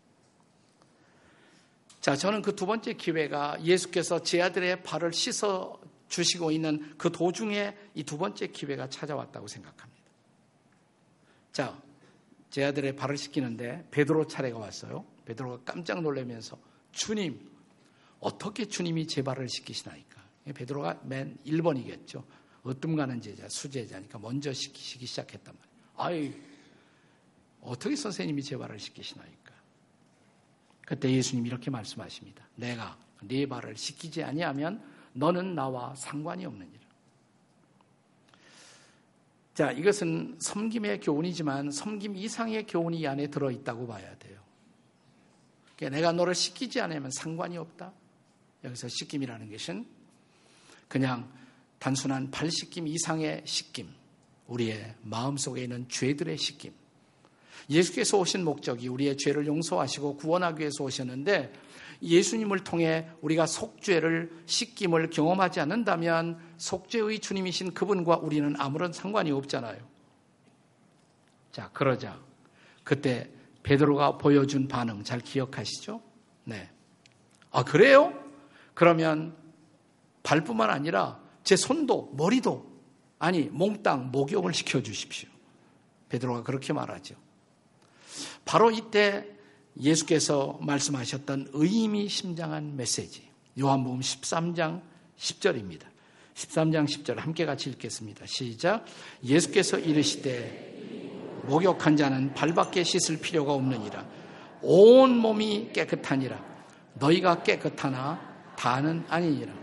자, 2.05 2.15
저는 2.15 2.43
그 2.43 2.55
두 2.55 2.67
번째 2.67 2.93
기회가 2.93 3.57
예수께서 3.63 4.21
제 4.21 4.39
아들의 4.39 4.83
발을 4.83 5.11
씻어 5.11 5.81
주시고 6.07 6.51
있는 6.51 6.95
그 6.99 7.11
도중에 7.11 7.75
이 7.95 8.03
두 8.03 8.19
번째 8.19 8.45
기회가 8.45 8.87
찾아왔다고 8.87 9.47
생각합니다. 9.47 10.03
자, 11.51 11.81
제 12.51 12.63
아들의 12.63 12.95
발을 12.95 13.17
씻기는데 13.17 13.87
베드로 13.89 14.27
차례가 14.27 14.59
왔어요. 14.59 15.03
베드로가 15.25 15.63
깜짝 15.65 16.03
놀라면서 16.03 16.59
주님, 16.91 17.39
어떻게 18.19 18.65
주님이 18.65 19.07
제 19.07 19.23
발을 19.23 19.49
씻기시나이까? 19.49 20.21
베드로가 20.53 21.01
맨 21.05 21.39
1번이겠죠. 21.43 22.23
어뜸 22.61 22.95
가는 22.95 23.19
제자, 23.19 23.49
수제자니까 23.49 24.19
먼저 24.19 24.53
씻기시기 24.53 25.07
시작했단 25.07 25.55
말이에요. 25.57 26.29
아이, 26.35 26.39
어떻게 27.61 27.95
선생님이 27.95 28.43
제 28.43 28.55
발을 28.57 28.77
씻기시나이까? 28.77 29.44
그때 30.85 31.11
예수님이 31.11 31.49
이렇게 31.49 31.71
말씀하십니다. 31.71 32.45
내가 32.55 32.97
네 33.21 33.45
발을 33.45 33.75
씻기지 33.75 34.23
아니하면 34.23 34.81
너는 35.13 35.55
나와 35.55 35.95
상관이 35.95 36.45
없느니라. 36.45 36.85
자, 39.55 39.71
이것은 39.71 40.37
섬김의 40.39 40.99
교훈이지만 40.99 41.71
섬김 41.71 42.17
이상의 42.17 42.67
교훈이 42.67 42.99
이 42.99 43.07
안에 43.07 43.27
들어 43.27 43.49
있다고 43.49 43.87
봐야 43.87 44.15
돼요. 44.17 44.39
그러니까 45.75 45.97
내가 45.97 46.11
너를 46.11 46.35
씻기지 46.35 46.81
않으면 46.81 47.09
상관이 47.11 47.57
없다. 47.57 47.93
여기서 48.63 48.87
씻김이라는 48.89 49.49
것은 49.51 49.85
그냥 50.87 51.31
단순한 51.79 52.31
발 52.31 52.51
씻김 52.51 52.87
이상의 52.87 53.43
씻김, 53.45 53.89
우리의 54.47 54.95
마음 55.03 55.37
속에 55.37 55.63
있는 55.63 55.87
죄들의 55.87 56.37
씻김, 56.37 56.73
예수께서 57.69 58.17
오신 58.17 58.43
목적이 58.43 58.87
우리의 58.89 59.17
죄를 59.17 59.47
용서하시고 59.47 60.17
구원하기 60.17 60.59
위해서 60.59 60.83
오셨는데 60.83 61.53
예수님을 62.01 62.63
통해 62.63 63.07
우리가 63.21 63.45
속죄를 63.45 64.31
씻김을 64.45 65.09
경험하지 65.09 65.59
않는다면 65.61 66.39
속죄의 66.57 67.19
주님이신 67.19 67.73
그분과 67.73 68.17
우리는 68.17 68.53
아무런 68.59 68.93
상관이 68.93 69.31
없잖아요. 69.31 69.79
자, 71.51 71.69
그러자 71.73 72.19
그때 72.83 73.29
베드로가 73.63 74.17
보여준 74.17 74.67
반응 74.67 75.03
잘 75.03 75.19
기억하시죠? 75.19 76.01
네. 76.43 76.69
아, 77.51 77.63
그래요? 77.63 78.13
그러면 78.73 79.35
발뿐만 80.23 80.69
아니라 80.69 81.19
제 81.43 81.55
손도 81.55 82.13
머리도 82.15 82.75
아니 83.17 83.43
몽땅 83.43 84.11
목욕을 84.11 84.53
시켜 84.53 84.83
주십시오. 84.83 85.29
베드로가 86.09 86.43
그렇게 86.43 86.73
말하죠. 86.73 87.15
바로 88.45 88.71
이때 88.71 89.25
예수께서 89.79 90.57
말씀하셨던 90.61 91.49
의미 91.53 92.07
심장한 92.07 92.75
메시지. 92.75 93.27
요한복음 93.59 93.99
13장 93.99 94.81
10절입니다. 95.17 95.83
13장 96.35 96.85
10절 96.85 97.15
함께 97.15 97.45
같이 97.45 97.69
읽겠습니다. 97.69 98.25
시작. 98.25 98.85
예수께서 99.23 99.79
이르시되 99.79 101.41
목욕한 101.47 101.95
자는 101.95 102.33
발밖에 102.33 102.83
씻을 102.83 103.19
필요가 103.19 103.53
없느니라. 103.53 104.05
온 104.61 105.17
몸이 105.17 105.69
깨끗하니라. 105.73 106.43
너희가 106.95 107.43
깨끗하나 107.43 108.19
다는 108.57 109.03
아니니라. 109.07 109.53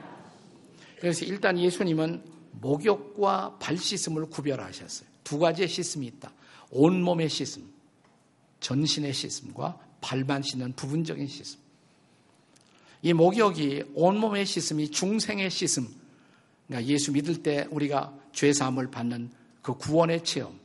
그래서 1.01 1.25
일단 1.25 1.59
예수님은 1.59 2.23
목욕과 2.53 3.57
발 3.59 3.77
씻음을 3.77 4.27
구별하셨어요. 4.27 5.09
두 5.25 5.39
가지의 5.39 5.69
씻음이 5.69 6.07
있다. 6.07 6.33
온 6.71 7.03
몸의 7.03 7.29
씻음, 7.29 7.72
전신의 8.63 9.13
씻음과 9.13 9.79
발만 10.01 10.43
씻는 10.43 10.73
부분적인 10.73 11.27
씻음. 11.27 11.61
이 13.03 13.13
목욕이 13.13 13.83
온몸의 13.95 14.47
씻음이 14.47 14.91
중생의 14.91 15.51
씻음. 15.51 15.89
그러니까 16.67 16.91
예수 16.91 17.13
믿을 17.13 17.43
때 17.43 17.67
우리가 17.71 18.17
죄사함을 18.33 18.91
받는 18.91 19.31
그 19.61 19.75
구원의 19.75 20.25
체험. 20.25 20.59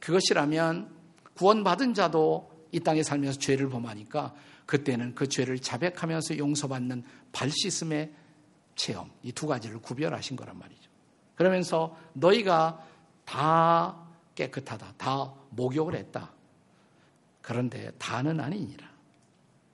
그것이라면 0.00 0.94
구원받은 1.34 1.94
자도 1.94 2.50
이 2.72 2.80
땅에 2.80 3.02
살면서 3.02 3.38
죄를 3.38 3.68
범하니까 3.68 4.34
그때는 4.66 5.14
그 5.14 5.28
죄를 5.28 5.58
자백하면서 5.58 6.38
용서받는 6.38 7.04
발 7.32 7.50
씻음의 7.50 8.12
체험. 8.76 9.10
이 9.22 9.32
두 9.32 9.46
가지를 9.46 9.78
구별하신 9.78 10.36
거란 10.36 10.58
말이죠. 10.58 10.90
그러면서 11.34 11.96
너희가 12.12 12.84
다 13.24 13.96
깨끗하다. 14.34 14.94
다 14.96 15.34
목욕을 15.50 15.96
했다. 15.96 16.33
그런데 17.44 17.90
다는 17.98 18.40
아니니라. 18.40 18.88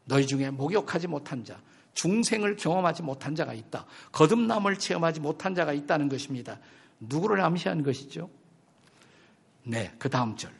너희 0.05 0.27
중에 0.27 0.51
목욕하지 0.51 1.07
못한 1.07 1.45
자, 1.45 1.61
중생을 1.95 2.57
경험하지 2.57 3.05
못한 3.05 3.37
자가 3.37 3.55
있다. 3.55 3.87
거듭남을 4.11 4.77
체험하지 4.77 5.21
못한 5.21 5.55
자가 5.55 5.73
있다는 5.73 6.09
것입니다. 6.09 6.59
누구를 6.99 7.41
암시한 7.41 7.85
것이죠? 7.85 8.29
네, 9.63 9.93
그 10.01 10.11
다음 10.11 10.37
절. 10.37 10.53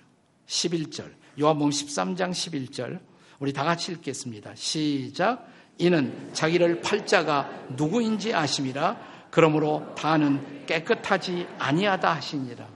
11절. 0.47 1.13
요한복음 1.41 1.71
13장 1.71 2.31
11절. 2.31 3.01
우리 3.41 3.53
다 3.53 3.65
같이 3.65 3.91
읽겠습니다. 3.91 4.55
시작. 4.55 5.49
이는 5.79 6.33
자기를 6.33 6.81
팔자가 6.81 7.51
누구인지 7.71 8.35
아심이라 8.35 9.29
그러므로 9.33 9.95
다는 9.97 10.65
깨끗하지 10.67 11.49
아니하다 11.59 12.13
하시니라. 12.15 12.69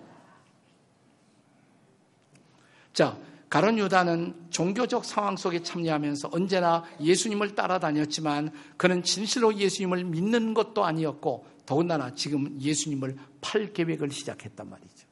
자, 2.92 3.16
가론 3.48 3.78
유다는 3.78 4.48
종교적 4.50 5.04
상황 5.04 5.36
속에 5.36 5.62
참여하면서 5.62 6.30
언제나 6.32 6.84
예수님을 7.00 7.54
따라다녔지만 7.54 8.52
그는 8.76 9.02
진실로 9.02 9.54
예수님을 9.54 10.04
믿는 10.04 10.54
것도 10.54 10.84
아니었고 10.84 11.46
더군다나 11.66 12.14
지금 12.14 12.60
예수님을 12.60 13.16
팔 13.40 13.72
계획을 13.72 14.10
시작했단 14.10 14.68
말이죠. 14.68 15.06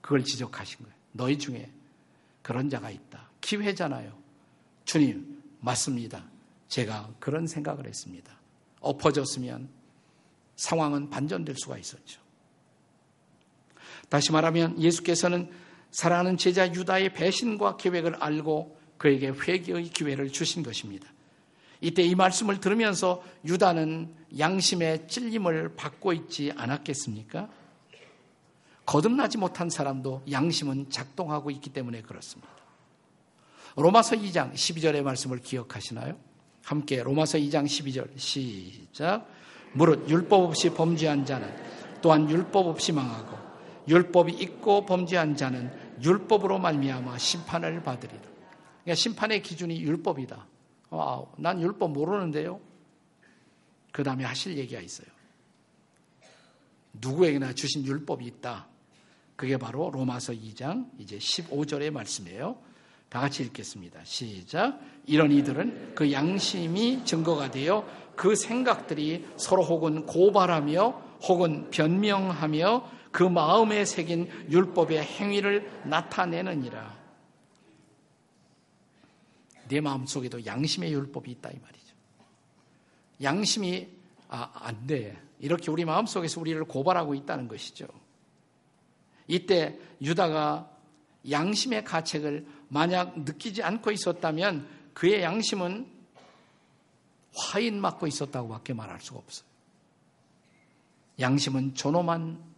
그걸 0.00 0.24
지적하신 0.24 0.80
거예요. 0.80 0.94
너희 1.12 1.38
중에 1.38 1.70
그런 2.42 2.68
자가 2.68 2.90
있다. 2.90 3.30
기회잖아요. 3.40 4.12
주님, 4.84 5.42
맞습니다. 5.60 6.24
제가 6.68 7.10
그런 7.20 7.46
생각을 7.46 7.86
했습니다. 7.86 8.32
엎어졌으면 8.80 9.68
상황은 10.56 11.10
반전될 11.10 11.54
수가 11.56 11.78
있었죠. 11.78 12.20
다시 14.08 14.32
말하면 14.32 14.80
예수께서는 14.80 15.50
사랑하는 15.92 16.38
제자 16.38 16.72
유다의 16.72 17.12
배신과 17.12 17.76
계획을 17.76 18.16
알고 18.16 18.78
그에게 18.96 19.28
회개의 19.28 19.84
기회를 19.90 20.32
주신 20.32 20.62
것입니다. 20.62 21.06
이때 21.80 22.02
이 22.02 22.14
말씀을 22.14 22.60
들으면서 22.60 23.22
유다는 23.44 24.14
양심의 24.38 25.08
찔림을 25.08 25.74
받고 25.76 26.12
있지 26.12 26.52
않았겠습니까? 26.56 27.48
거듭나지 28.86 29.38
못한 29.38 29.68
사람도 29.68 30.22
양심은 30.30 30.90
작동하고 30.90 31.50
있기 31.50 31.70
때문에 31.70 32.02
그렇습니다. 32.02 32.50
로마서 33.76 34.16
2장 34.16 34.52
12절의 34.52 35.02
말씀을 35.02 35.40
기억하시나요? 35.40 36.16
함께 36.64 37.02
로마서 37.02 37.38
2장 37.38 37.64
12절 37.64 38.18
시작. 38.18 39.26
무릇 39.72 40.08
율법 40.08 40.44
없이 40.44 40.70
범죄한 40.70 41.24
자는 41.24 41.52
또한 42.00 42.28
율법 42.28 42.66
없이 42.66 42.92
망하고 42.92 43.36
율법이 43.88 44.32
있고 44.32 44.86
범죄한 44.86 45.36
자는 45.36 45.70
율법으로 46.02 46.58
말미암아 46.58 47.18
심판을 47.18 47.82
받으리라. 47.82 48.20
그러니까 48.82 48.94
심판의 48.94 49.42
기준이 49.42 49.80
율법이다. 49.80 50.46
와, 50.90 51.24
난 51.36 51.60
율법 51.60 51.92
모르는데요. 51.92 52.60
그 53.92 54.02
다음에 54.02 54.24
하실 54.24 54.56
얘기가 54.56 54.80
있어요. 54.80 55.08
누구에게나 56.94 57.54
주신 57.54 57.84
율법이 57.84 58.24
있다. 58.24 58.66
그게 59.36 59.56
바로 59.56 59.90
로마서 59.90 60.32
2장 60.34 60.90
이제 60.98 61.18
15절의 61.18 61.90
말씀이에요. 61.90 62.56
다 63.08 63.20
같이 63.20 63.42
읽겠습니다. 63.42 64.00
시작. 64.04 64.80
이런 65.06 65.32
이들은 65.32 65.94
그 65.94 66.12
양심이 66.12 67.04
증거가 67.04 67.50
되어 67.50 67.86
그 68.16 68.34
생각들이 68.34 69.26
서로 69.36 69.62
혹은 69.62 70.06
고발하며 70.06 71.02
혹은 71.28 71.70
변명하며 71.70 72.90
그 73.12 73.22
마음에 73.22 73.84
새긴 73.84 74.28
율법의 74.50 75.02
행위를 75.02 75.82
나타내느니라. 75.84 77.00
내 79.68 79.80
마음 79.80 80.06
속에도 80.06 80.44
양심의 80.44 80.92
율법이 80.92 81.30
있다 81.30 81.50
이 81.50 81.58
말이죠. 81.60 81.94
양심이 83.22 83.88
아, 84.28 84.50
안 84.54 84.86
돼. 84.86 85.20
이렇게 85.38 85.70
우리 85.70 85.84
마음 85.84 86.06
속에서 86.06 86.40
우리를 86.40 86.64
고발하고 86.64 87.14
있다는 87.14 87.48
것이죠. 87.48 87.86
이때 89.28 89.78
유다가 90.00 90.70
양심의 91.30 91.84
가책을 91.84 92.46
만약 92.68 93.20
느끼지 93.20 93.62
않고 93.62 93.90
있었다면 93.90 94.66
그의 94.94 95.22
양심은 95.22 95.86
화인 97.34 97.80
맞고 97.80 98.06
있었다고밖에 98.06 98.72
말할 98.72 99.00
수가 99.00 99.18
없어요. 99.18 99.46
양심은 101.20 101.74
존엄한 101.74 102.51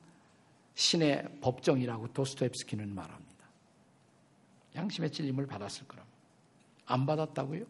신의 0.74 1.38
법정이라고 1.40 2.12
도스토옙스키는 2.12 2.94
말합니다. 2.94 3.24
양심의 4.74 5.12
찔림을 5.12 5.46
받았을 5.46 5.86
거라고. 5.86 6.08
안 6.86 7.06
받았다고요? 7.06 7.64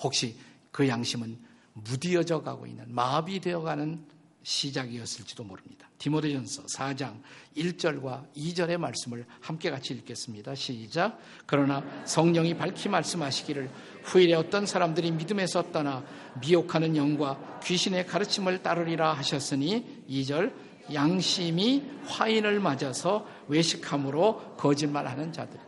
혹시 0.00 0.36
그 0.72 0.88
양심은 0.88 1.38
무디어져 1.74 2.42
가고 2.42 2.66
있는 2.66 2.92
마비되어 2.92 3.60
가는 3.62 4.04
시작이었을지도 4.42 5.42
모릅니다. 5.44 5.88
디모데전서 5.98 6.64
4장 6.64 7.22
1절과 7.56 8.30
2절의 8.34 8.76
말씀을 8.76 9.24
함께 9.40 9.70
같이 9.70 9.94
읽겠습니다. 9.94 10.54
시작. 10.54 11.18
그러나 11.46 11.82
성령이 12.04 12.54
밝히 12.54 12.90
말씀하시기를 12.90 13.70
후일에 14.02 14.34
어떤 14.34 14.66
사람들이 14.66 15.12
믿음에서 15.12 15.72
떠나 15.72 16.04
미혹하는 16.42 16.96
영과 16.96 17.60
귀신의 17.64 18.06
가르침을 18.06 18.62
따르리라 18.62 19.14
하셨으니 19.14 20.04
2절 20.08 20.52
양심이 20.92 21.82
화인을 22.06 22.60
맞아서 22.60 23.26
외식함으로 23.48 24.56
거짓말하는 24.56 25.32
자들. 25.32 25.58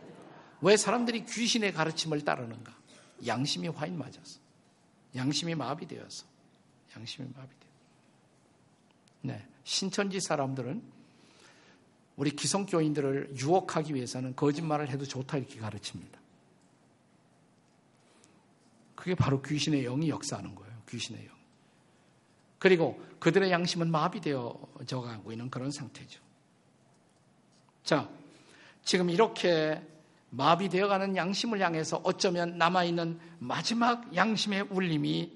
왜 0.61 0.77
사람들이 0.77 1.25
귀신의 1.25 1.73
가르침을 1.73 2.23
따르는가? 2.23 2.75
양심이 3.25 3.67
화인 3.69 3.97
맞아서. 3.97 4.39
양심이 5.15 5.55
마비되어서. 5.55 6.25
양심이 6.95 7.27
마비되어. 7.35 7.69
네. 9.21 9.47
신천지 9.63 10.19
사람들은 10.19 10.81
우리 12.15 12.31
기성교인들을 12.31 13.35
유혹하기 13.39 13.93
위해서는 13.93 14.35
거짓말을 14.35 14.89
해도 14.89 15.05
좋다 15.05 15.37
이렇게 15.37 15.59
가르칩니다. 15.59 16.19
그게 18.95 19.13
바로 19.13 19.41
귀신의 19.41 19.83
영이 19.83 20.09
역사하는 20.09 20.55
거예요. 20.55 20.73
귀신의 20.89 21.27
영. 21.27 21.36
그리고 22.59 23.03
그들의 23.19 23.51
양심은 23.51 23.91
마비되어져 23.91 25.01
가고 25.01 25.31
있는 25.31 25.49
그런 25.49 25.71
상태죠. 25.71 26.21
자, 27.83 28.09
지금 28.83 29.09
이렇게 29.09 29.81
마비되어 30.29 30.87
가는 30.87 31.15
양심을 31.15 31.61
향해서 31.61 32.01
어쩌면 32.03 32.57
남아있는 32.57 33.19
마지막 33.39 34.15
양심의 34.15 34.67
울림이 34.69 35.31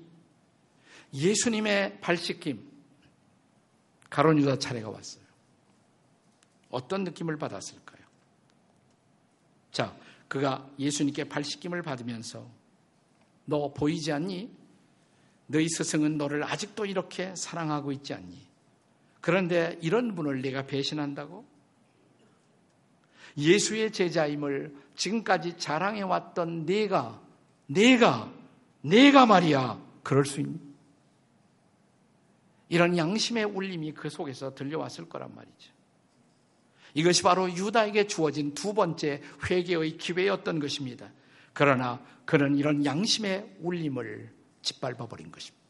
예수님의 1.13 1.99
발씻김, 2.01 2.69
가론 4.09 4.37
유다 4.39 4.59
차례가 4.59 4.89
왔어요. 4.89 5.23
어떤 6.69 7.03
느낌을 7.03 7.37
받았을까요? 7.37 8.01
자, 9.71 9.95
그가 10.27 10.69
예수님께 10.79 11.25
발씻김을 11.25 11.81
받으면서 11.81 12.47
너 13.45 13.73
보이지 13.73 14.11
않니? 14.11 14.60
너희 15.51 15.67
스승은 15.67 16.17
너를 16.17 16.43
아직도 16.45 16.85
이렇게 16.85 17.35
사랑하고 17.35 17.91
있지 17.91 18.13
않니? 18.13 18.47
그런데 19.19 19.77
이런 19.81 20.15
분을 20.15 20.41
내가 20.41 20.65
배신한다고? 20.65 21.45
예수의 23.37 23.91
제자임을 23.91 24.73
지금까지 24.95 25.57
자랑해왔던 25.57 26.65
내가, 26.65 27.21
내가, 27.67 28.31
내가 28.81 29.25
말이야. 29.25 29.79
그럴 30.03 30.25
수 30.25 30.39
있니? 30.39 30.57
이런 32.69 32.97
양심의 32.97 33.43
울림이 33.43 33.91
그 33.93 34.09
속에서 34.09 34.55
들려왔을 34.55 35.09
거란 35.09 35.35
말이죠. 35.35 35.73
이것이 36.93 37.23
바로 37.23 37.51
유다에게 37.51 38.07
주어진 38.07 38.53
두 38.53 38.73
번째 38.73 39.21
회개의 39.49 39.97
기회였던 39.97 40.59
것입니다. 40.59 41.11
그러나 41.51 42.01
그는 42.25 42.55
이런 42.55 42.85
양심의 42.85 43.57
울림을 43.61 44.40
짓밟아 44.61 45.07
버린 45.07 45.31
것입니다. 45.31 45.61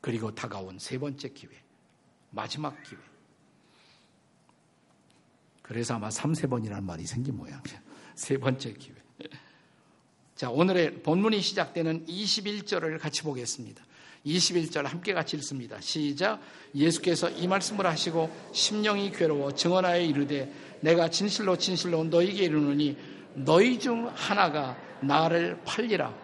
그리고 0.00 0.34
다가온 0.34 0.78
세 0.78 0.98
번째 0.98 1.28
기회, 1.28 1.50
마지막 2.30 2.82
기회. 2.82 2.98
그래서 5.62 5.94
아마 5.94 6.10
3, 6.10 6.34
세번이라는 6.34 6.84
말이 6.84 7.06
생긴 7.06 7.36
모양이에요. 7.36 7.78
세 8.14 8.36
번째 8.36 8.72
기회. 8.74 8.94
자, 10.34 10.50
오늘의 10.50 11.02
본문이 11.02 11.40
시작되는 11.40 12.06
21절을 12.06 12.98
같이 12.98 13.22
보겠습니다. 13.22 13.84
21절 14.26 14.84
함께 14.84 15.12
같이 15.12 15.36
읽습니다. 15.36 15.80
시작. 15.80 16.40
예수께서 16.74 17.30
이 17.30 17.46
말씀을 17.46 17.86
하시고 17.86 18.30
심령이 18.52 19.12
괴로워 19.12 19.52
증언하여 19.52 20.00
이르되 20.00 20.52
내가 20.80 21.10
진실로 21.10 21.56
진실로 21.56 22.04
너희에게 22.04 22.44
이르노니 22.44 22.96
너희 23.34 23.78
중 23.78 24.08
하나가 24.14 24.76
나를 25.02 25.60
팔리라. 25.64 26.14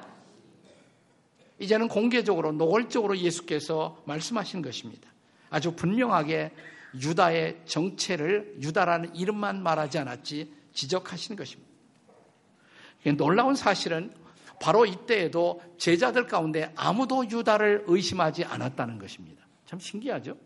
이제는 1.59 1.89
공개적으로 1.89 2.53
노골적으로 2.53 3.19
예수께서 3.19 4.03
말씀하신 4.07 4.63
것입니다. 4.63 5.09
아주 5.51 5.75
분명하게 5.75 6.53
유다의 6.95 7.63
정체를 7.67 8.57
유다라는 8.61 9.15
이름만 9.15 9.63
말하지 9.63 9.99
않았지 9.99 10.53
지적하신 10.73 11.37
것입니다. 11.37 11.69
놀라운 13.17 13.55
사실은 13.55 14.13
바로 14.61 14.85
이때에도 14.85 15.63
제자들 15.79 16.27
가운데 16.27 16.73
아무도 16.77 17.29
유다를 17.29 17.85
의심하지 17.87 18.45
않았다는 18.45 18.99
것입니다. 18.99 19.47
참 19.67 19.79
신기하죠? 19.79 20.37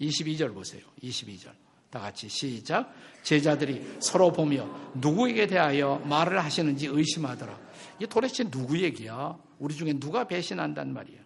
22절 0.00 0.52
보세요. 0.52 0.82
22절. 1.02 1.52
다 1.92 2.00
같이 2.00 2.26
시작. 2.26 2.90
제자들이 3.22 3.98
서로 4.00 4.32
보며 4.32 4.66
누구에게 4.94 5.46
대하여 5.46 5.98
말을 6.06 6.42
하시는지 6.42 6.86
의심하더라. 6.86 7.60
이게 7.98 8.06
도대체 8.06 8.44
누구 8.44 8.80
얘기야? 8.80 9.38
우리 9.58 9.76
중에 9.76 9.92
누가 9.92 10.24
배신한단 10.24 10.94
말이야? 10.94 11.20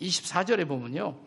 24절에 0.00 0.68
보면요. 0.68 1.18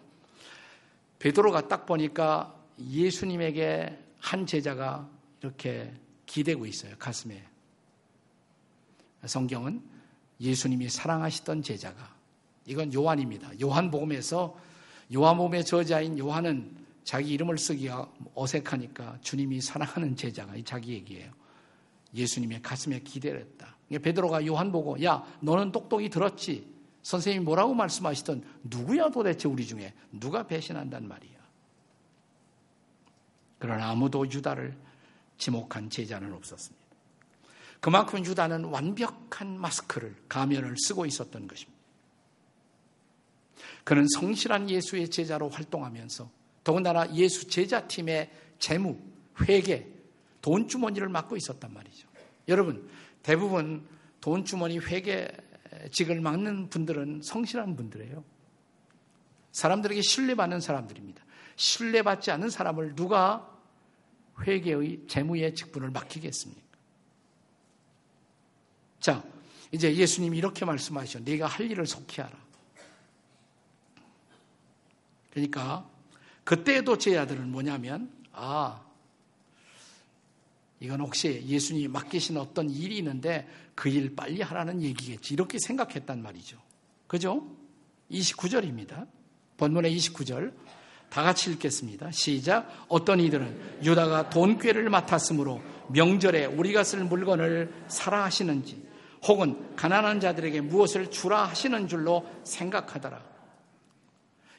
베드로가 1.19 1.67
딱 1.67 1.85
보니까 1.85 2.55
예수님에게 2.79 3.99
한 4.19 4.45
제자가 4.45 5.09
이렇게 5.41 5.93
기대고 6.25 6.65
있어요. 6.65 6.95
가슴에. 6.97 7.43
성경은 9.25 9.83
예수님이 10.39 10.87
사랑하시던 10.87 11.61
제자가 11.61 12.15
이건 12.67 12.93
요한입니다. 12.93 13.51
요한복음에서 13.61 14.57
요한복음의 15.13 15.65
저자인 15.65 16.17
요한은 16.17 16.82
자기 17.03 17.33
이름을 17.33 17.57
쓰기가 17.57 18.11
어색하니까 18.33 19.19
주님이 19.21 19.61
사랑하는 19.61 20.15
제자가 20.15 20.53
자기 20.65 20.93
얘기예요. 20.93 21.31
예수님의 22.13 22.61
가슴에 22.61 22.99
기대를 22.99 23.41
했다. 23.41 23.75
베드로가 23.89 24.45
요한 24.45 24.71
보고 24.71 25.01
야 25.03 25.23
너는 25.41 25.71
똑똑히 25.71 26.09
들었지. 26.09 26.71
선생님이 27.01 27.43
뭐라고 27.45 27.73
말씀하시던 27.73 28.43
누구야 28.63 29.09
도대체 29.09 29.47
우리 29.47 29.65
중에 29.65 29.93
누가 30.11 30.47
배신한단 30.47 31.07
말이야. 31.07 31.33
그러나 33.59 33.89
아무도 33.89 34.25
유다를 34.29 34.77
지목한 35.37 35.89
제자는 35.89 36.33
없었습니다. 36.33 36.83
그만큼 37.79 38.25
유다는 38.25 38.65
완벽한 38.65 39.59
마스크를 39.59 40.15
가면을 40.29 40.75
쓰고 40.77 41.05
있었던 41.05 41.47
것입니다. 41.47 41.81
그는 43.83 44.05
성실한 44.07 44.69
예수의 44.69 45.09
제자로 45.09 45.49
활동하면서 45.49 46.29
더군다나 46.63 47.13
예수 47.15 47.47
제자팀의 47.47 48.31
재무, 48.59 48.97
회계, 49.41 49.87
돈 50.41 50.67
주머니를 50.67 51.09
맡고 51.09 51.37
있었단 51.37 51.73
말이죠. 51.73 52.07
여러분, 52.47 52.89
대부분 53.21 53.87
돈 54.21 54.45
주머니 54.45 54.77
회계직을 54.77 56.21
맡는 56.21 56.69
분들은 56.69 57.21
성실한 57.23 57.75
분들이에요. 57.75 58.23
사람들에게 59.51 60.01
신뢰받는 60.01 60.59
사람들입니다. 60.59 61.23
신뢰받지 61.55 62.31
않는 62.31 62.49
사람을 62.49 62.95
누가 62.95 63.49
회계의 64.41 65.03
재무의 65.07 65.53
직분을 65.55 65.91
맡기겠습니까? 65.91 66.63
자, 68.99 69.23
이제 69.71 69.93
예수님이 69.95 70.37
이렇게 70.37 70.65
말씀하셔. 70.65 71.19
네가 71.19 71.45
할 71.47 71.69
일을 71.69 71.85
속히 71.85 72.21
하라. 72.21 72.37
그러니까 75.31 75.89
그때에도 76.43 76.97
제자들은 76.97 77.51
뭐냐면 77.51 78.11
아 78.31 78.81
이건 80.79 80.99
혹시 80.99 81.43
예수님이 81.45 81.87
맡기신 81.87 82.37
어떤 82.37 82.69
일이 82.69 82.97
있는데 82.97 83.47
그 83.75 83.89
일 83.89 84.15
빨리 84.15 84.41
하라는 84.41 84.81
얘기겠지 84.81 85.33
이렇게 85.33 85.57
생각했단 85.59 86.21
말이죠. 86.21 86.57
그죠? 87.07 87.47
29절입니다. 88.11 89.07
본문의 89.57 89.95
29절 89.95 90.53
다 91.09 91.23
같이 91.23 91.51
읽겠습니다. 91.51 92.11
시작. 92.11 92.85
어떤 92.87 93.19
이들은 93.19 93.81
유다가 93.83 94.29
돈꾀를 94.29 94.89
맡았으므로 94.89 95.61
명절에 95.89 96.45
우리가 96.47 96.83
쓸 96.83 97.03
물건을 97.03 97.73
사라 97.87 98.23
하시는지 98.25 98.83
혹은 99.27 99.75
가난한 99.75 100.19
자들에게 100.19 100.61
무엇을 100.61 101.11
주라 101.11 101.45
하시는 101.45 101.87
줄로 101.87 102.27
생각하더라. 102.43 103.32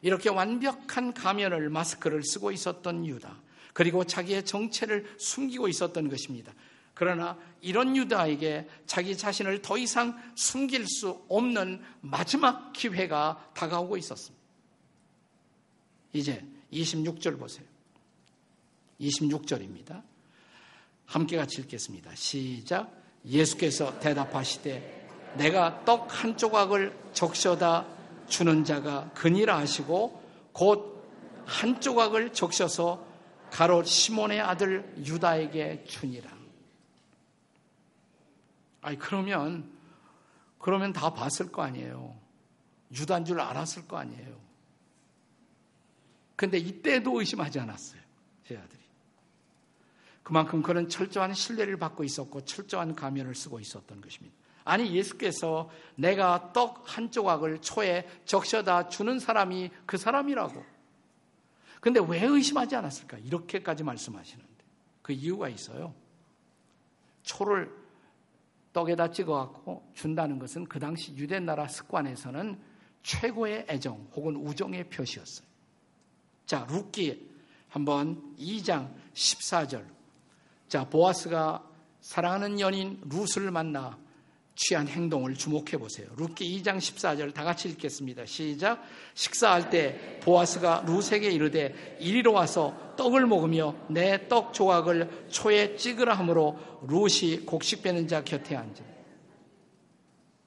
이렇게 0.05 0.29
완벽한 0.29 1.14
가면을 1.14 1.71
마스크를 1.71 2.23
쓰고 2.23 2.53
있었던 2.53 3.07
유다. 3.07 3.40
그리고 3.73 4.05
자기의 4.05 4.45
정체를 4.45 5.17
숨기고 5.19 5.67
있었던 5.69 6.11
것입니다. 6.11 6.53
그러나 6.93 7.38
이런 7.62 7.97
유다에게 7.97 8.69
자기 8.85 9.17
자신을 9.17 9.62
더 9.62 9.79
이상 9.79 10.14
숨길 10.35 10.87
수 10.87 11.25
없는 11.31 11.83
마지막 12.03 12.75
기회가 12.75 13.51
다가오고 13.55 13.97
있었습니다. 13.97 14.45
이제 16.12 16.45
26절 16.71 17.38
보세요. 17.38 17.64
26절입니다. 19.01 20.03
함께 21.07 21.38
같이 21.38 21.62
읽겠습니다. 21.62 22.14
시작. 22.14 22.95
예수께서 23.25 23.99
대답하시되 24.01 25.35
내가 25.38 25.83
떡 25.87 26.12
한 26.12 26.37
조각을 26.37 26.95
적셔다 27.14 27.93
주는 28.37 28.64
자가 28.64 29.11
그니라 29.14 29.59
하시고 29.59 30.23
곧 30.53 30.94
한 31.47 31.81
조각을 31.81 32.33
적셔서 32.33 33.07
가롯 33.51 33.87
시몬의 33.87 34.40
아들 34.40 34.94
유다에게 34.99 35.85
주니라. 35.85 36.33
아니 38.81 38.99
그러면 38.99 39.73
그러면 40.59 40.92
다 40.92 41.12
봤을 41.12 41.53
거 41.53 41.62
아니에요. 41.62 42.18
유다인 42.92 43.25
줄 43.25 43.40
알았을 43.40 43.87
거 43.87 43.99
아니에요. 43.99 44.40
근데 46.37 46.59
이때도 46.59 47.20
의심하지 47.20 47.61
않았어요. 47.61 48.01
제 48.47 48.57
아들이. 48.57 48.83
그만큼 50.23 50.62
그는 50.62 50.88
철저한 50.88 51.35
신뢰를 51.35 51.77
받고 51.79 52.03
있었고 52.03 52.44
철저한 52.44 52.94
가면을 52.94 53.35
쓰고 53.35 53.61
있었던 53.61 54.01
것입니다. 54.01 54.35
아니 54.64 54.94
예수께서 54.94 55.70
내가 55.94 56.53
떡 56.53 56.85
한 56.87 57.11
조각을 57.11 57.61
초에 57.61 58.09
적셔다 58.24 58.88
주는 58.88 59.18
사람이 59.18 59.70
그 59.87 59.96
사람이라고. 59.96 60.64
근데 61.81 62.00
왜 62.00 62.24
의심하지 62.24 62.77
않았을까? 62.77 63.18
이렇게까지 63.18 63.83
말씀하시는데 63.83 64.64
그 65.03 65.12
이유가 65.12 65.48
있어요. 65.48 65.94
초를 67.22 67.74
떡에다 68.72 69.11
찍어갖고 69.11 69.90
준다는 69.94 70.38
것은 70.38 70.64
그 70.66 70.79
당시 70.79 71.14
유대 71.16 71.38
나라 71.40 71.68
습관에서는 71.68 72.61
최고의 73.03 73.66
애정 73.68 74.09
혹은 74.14 74.37
우정의 74.37 74.88
표시였어요. 74.88 75.46
자, 76.46 76.66
룻기 76.68 77.31
한번 77.68 78.35
2장 78.38 78.92
14절. 79.14 79.85
자, 80.68 80.88
보아스가 80.88 81.68
사랑하는 82.00 82.61
연인 82.61 83.00
룻을 83.09 83.50
만나 83.50 83.98
취한 84.57 84.87
행동을 84.87 85.35
주목해 85.35 85.79
보세요. 85.79 86.09
룻기 86.17 86.62
2장 86.62 86.79
14절 86.79 87.35
다 87.35 87.43
같이 87.43 87.69
읽겠습니다. 87.71 88.25
시작. 88.25 88.83
식사할 89.14 89.69
때 89.71 90.21
보아스가 90.23 90.85
룻에게 90.87 91.31
이르되 91.31 91.97
이리로 92.01 92.33
와서 92.33 92.95
떡을 92.97 93.27
먹으며 93.27 93.75
내 93.88 94.29
떡 94.29 94.53
조각을 94.55 95.27
초에 95.29 95.77
찍으라 95.77 96.14
하므로 96.14 96.59
룻이 96.87 97.40
곡식 97.47 97.83
빼는 97.83 98.07
자 98.07 98.23
곁에 98.23 98.55
앉아. 98.57 98.85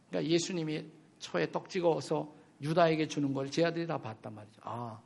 그러니까 0.10 0.32
예수님이 0.32 0.86
초에 1.20 1.52
떡 1.52 1.70
찍어서 1.70 2.34
유다에게 2.62 3.08
주는 3.10 3.34
걸 3.34 3.50
제 3.50 3.66
아들이 3.66 3.86
다 3.86 3.98
봤단 3.98 4.34
말이죠. 4.34 4.62
아, 4.64 5.00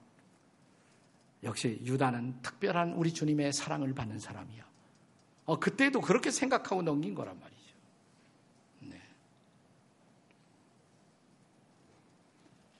역시 1.43 1.79
유다는 1.83 2.41
특별한 2.43 2.93
우리 2.93 3.11
주님의 3.11 3.51
사랑을 3.51 3.93
받는 3.95 4.19
사람이야. 4.19 4.63
어, 5.45 5.59
그때도 5.59 6.01
그렇게 6.01 6.29
생각하고 6.29 6.83
넘긴 6.83 7.15
거란 7.15 7.39
말이에요. 7.39 7.61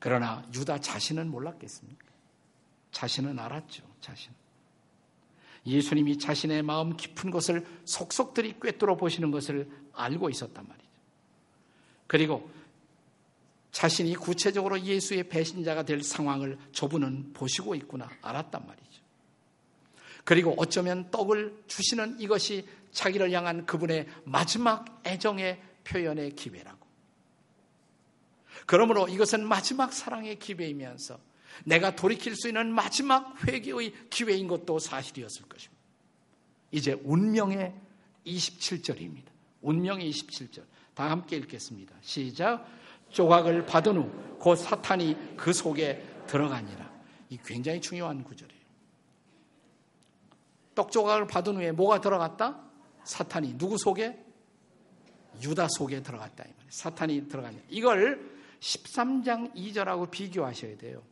그러나 0.01 0.43
유다 0.51 0.79
자신은 0.79 1.29
몰랐겠습니까? 1.29 2.07
자신은 2.91 3.37
알았죠. 3.37 3.83
자신. 4.01 4.31
예수님이 5.63 6.17
자신의 6.17 6.63
마음 6.63 6.97
깊은 6.97 7.29
것을 7.29 7.67
속속들이 7.85 8.59
꿰뚫어 8.59 8.97
보시는 8.97 9.29
것을 9.29 9.69
알고 9.93 10.31
있었단 10.31 10.67
말이죠. 10.67 10.89
그리고 12.07 12.49
자신이 13.71 14.15
구체적으로 14.15 14.81
예수의 14.81 15.29
배신자가 15.29 15.83
될 15.83 16.01
상황을 16.01 16.57
저분은 16.71 17.33
보시고 17.33 17.75
있구나 17.75 18.09
알았단 18.23 18.65
말이죠. 18.65 19.01
그리고 20.23 20.55
어쩌면 20.57 21.11
떡을 21.11 21.65
주시는 21.67 22.19
이것이 22.19 22.67
자기를 22.91 23.31
향한 23.33 23.67
그분의 23.67 24.07
마지막 24.23 25.03
애정의 25.05 25.61
표현의 25.83 26.33
기회라고. 26.33 26.80
그러므로 28.65 29.07
이것은 29.07 29.47
마지막 29.47 29.93
사랑의 29.93 30.39
기회이면서 30.39 31.19
내가 31.65 31.95
돌이킬 31.95 32.35
수 32.35 32.47
있는 32.47 32.71
마지막 32.71 33.35
회개의 33.47 33.93
기회인 34.09 34.47
것도 34.47 34.79
사실이었을 34.79 35.43
것입니다. 35.47 35.81
이제 36.71 36.99
운명의 37.03 37.73
27절입니다. 38.25 39.25
운명의 39.61 40.09
27절. 40.11 40.63
다 40.93 41.09
함께 41.09 41.35
읽겠습니다. 41.37 41.95
시작. 42.01 42.65
조각을 43.09 43.65
받은 43.65 43.97
후 43.97 44.31
곧 44.41 44.55
사탄이 44.55 45.35
그 45.37 45.53
속에 45.53 46.03
들어가니라. 46.25 46.91
이 47.29 47.37
굉장히 47.45 47.79
중요한 47.79 48.23
구절이에요. 48.23 48.61
떡 50.73 50.91
조각을 50.91 51.27
받은 51.27 51.57
후에 51.57 51.71
뭐가 51.71 52.01
들어갔다? 52.01 52.59
사탄이 53.03 53.57
누구 53.59 53.77
속에? 53.77 54.19
유다 55.43 55.67
속에 55.69 56.01
들어갔다. 56.01 56.43
사탄이 56.69 57.27
들어가니 57.27 57.61
이걸 57.69 58.40
13장 58.61 59.53
2절하고 59.53 60.09
비교하셔야 60.09 60.77
돼요. 60.77 61.03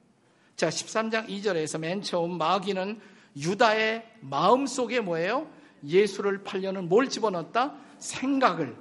자, 0.55 0.69
13장 0.69 1.27
2절에서 1.27 1.79
맨 1.79 2.01
처음 2.01 2.37
마귀는 2.37 2.99
유다의 3.35 4.05
마음 4.21 4.65
속에 4.65 5.01
뭐예요? 5.01 5.51
예수를 5.83 6.43
팔려는 6.43 6.87
뭘 6.87 7.09
집어넣었다? 7.09 7.75
생각을. 7.97 8.75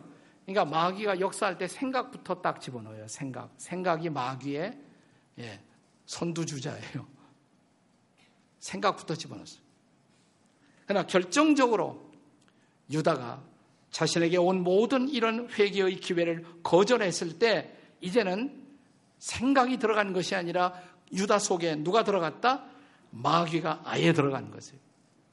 그러니까 0.45 0.65
마귀가 0.65 1.21
역사할 1.21 1.59
때 1.59 1.69
생각부터 1.69 2.41
딱 2.41 2.61
집어넣어요. 2.61 3.07
생각. 3.09 3.53
생각이 3.57 4.11
마귀의 4.11 4.79
예, 5.39 5.61
선두주자예요. 6.07 7.07
생각부터 8.59 9.15
집어넣었어요. 9.15 9.61
그러나 10.87 11.07
결정적으로 11.07 12.11
유다가 12.91 13.43
자신에게 13.91 14.37
온 14.39 14.63
모든 14.63 15.09
이런 15.09 15.49
회개의 15.51 16.01
기회를 16.01 16.45
거절했을 16.63 17.39
때 17.39 17.78
이제는 18.01 18.67
생각이 19.19 19.79
들어간 19.79 20.13
것이 20.13 20.35
아니라 20.35 20.75
유다 21.13 21.39
속에 21.39 21.77
누가 21.77 22.05
들어갔다? 22.05 22.65
마귀가 23.11 23.83
아예 23.85 24.13
들어간 24.13 24.51
것이에요. 24.51 24.81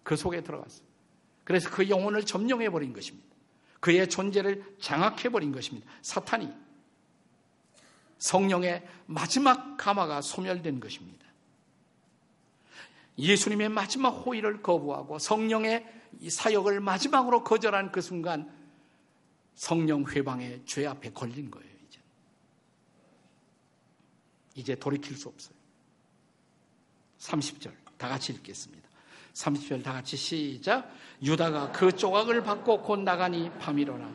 그 0.04 0.16
속에 0.16 0.42
들어갔어요. 0.42 0.86
그래서 1.44 1.70
그 1.70 1.90
영혼을 1.90 2.26
점령해 2.26 2.70
버린 2.70 2.94
것입니다. 2.94 3.28
그의 3.80 4.10
존재를 4.10 4.78
장악해 4.80 5.30
버린 5.30 5.52
것입니다. 5.52 5.90
사탄이 6.02 6.52
성령의 8.18 8.88
마지막 9.06 9.78
가마가 9.78 10.22
소멸된 10.22 10.80
것입니다. 10.80 11.26
예수님의 13.18 13.70
마지막 13.70 14.10
호의를 14.10 14.62
거부하고 14.62 15.20
성령의 15.20 15.86
사역을 16.28 16.80
마지막으로 16.80 17.44
거절한 17.44 17.92
그 17.92 18.02
순간 18.02 18.52
성령 19.54 20.06
회방의 20.06 20.64
죄 20.66 20.86
앞에 20.86 21.12
걸린 21.12 21.52
거예요, 21.52 21.75
이제. 24.56 24.76
돌이킬 24.76 25.16
수 25.16 25.30
없어요. 25.30 25.56
30절 27.20 27.72
다 27.98 28.10
같이 28.10 28.34
읽겠습니다. 28.34 28.88
30절 29.34 29.84
다 29.84 29.94
같이 29.94 30.16
시작. 30.18 30.92
유다가 31.22 31.72
그 31.72 31.92
조각을 31.92 32.44
받고 32.44 32.82
곧 32.82 33.00
나가니 33.02 33.52
밤이로나. 33.60 34.12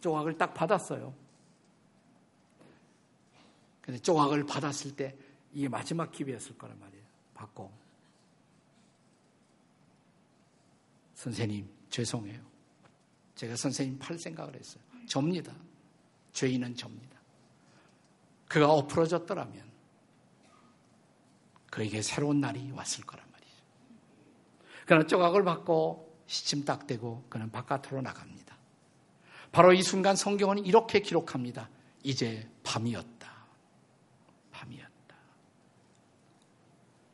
조각을 0.00 0.36
딱 0.36 0.52
받았어요. 0.52 1.14
근데 3.80 3.98
조각을 3.98 4.44
받았을 4.46 4.96
때 4.96 5.16
이게 5.52 5.68
마지막 5.68 6.10
기회였을 6.12 6.56
거란 6.56 6.78
말이에요. 6.78 7.04
받고. 7.34 7.72
선생님, 11.14 11.68
죄송해요. 11.90 12.40
제가 13.36 13.56
선생님 13.56 13.98
팔 13.98 14.18
생각을 14.18 14.54
했어요. 14.56 14.82
접니다. 15.06 15.54
죄인은 16.32 16.74
접니다. 16.76 17.11
그가 18.52 18.70
엎어졌더라면 18.70 19.64
그에게 21.70 22.02
새로운 22.02 22.42
날이 22.42 22.70
왔을 22.72 23.02
거란 23.06 23.24
말이죠. 23.32 23.56
그는 24.84 25.08
조각을 25.08 25.42
받고 25.42 26.22
시침 26.26 26.66
딱 26.66 26.86
대고 26.86 27.24
그는 27.30 27.50
바깥으로 27.50 28.02
나갑니다. 28.02 28.54
바로 29.52 29.72
이 29.72 29.82
순간 29.82 30.16
성경은 30.16 30.66
이렇게 30.66 31.00
기록합니다. 31.00 31.70
이제 32.02 32.46
밤이었다. 32.62 33.32
밤이었다. 34.50 35.16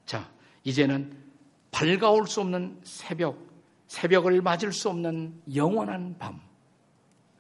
자, 0.07 0.29
이제는 0.65 1.25
밝아올 1.71 2.27
수 2.27 2.41
없는 2.41 2.81
새벽, 2.83 3.39
새벽을 3.87 4.43
맞을 4.43 4.73
수 4.73 4.89
없는 4.89 5.41
영원한 5.55 6.19
밤. 6.19 6.41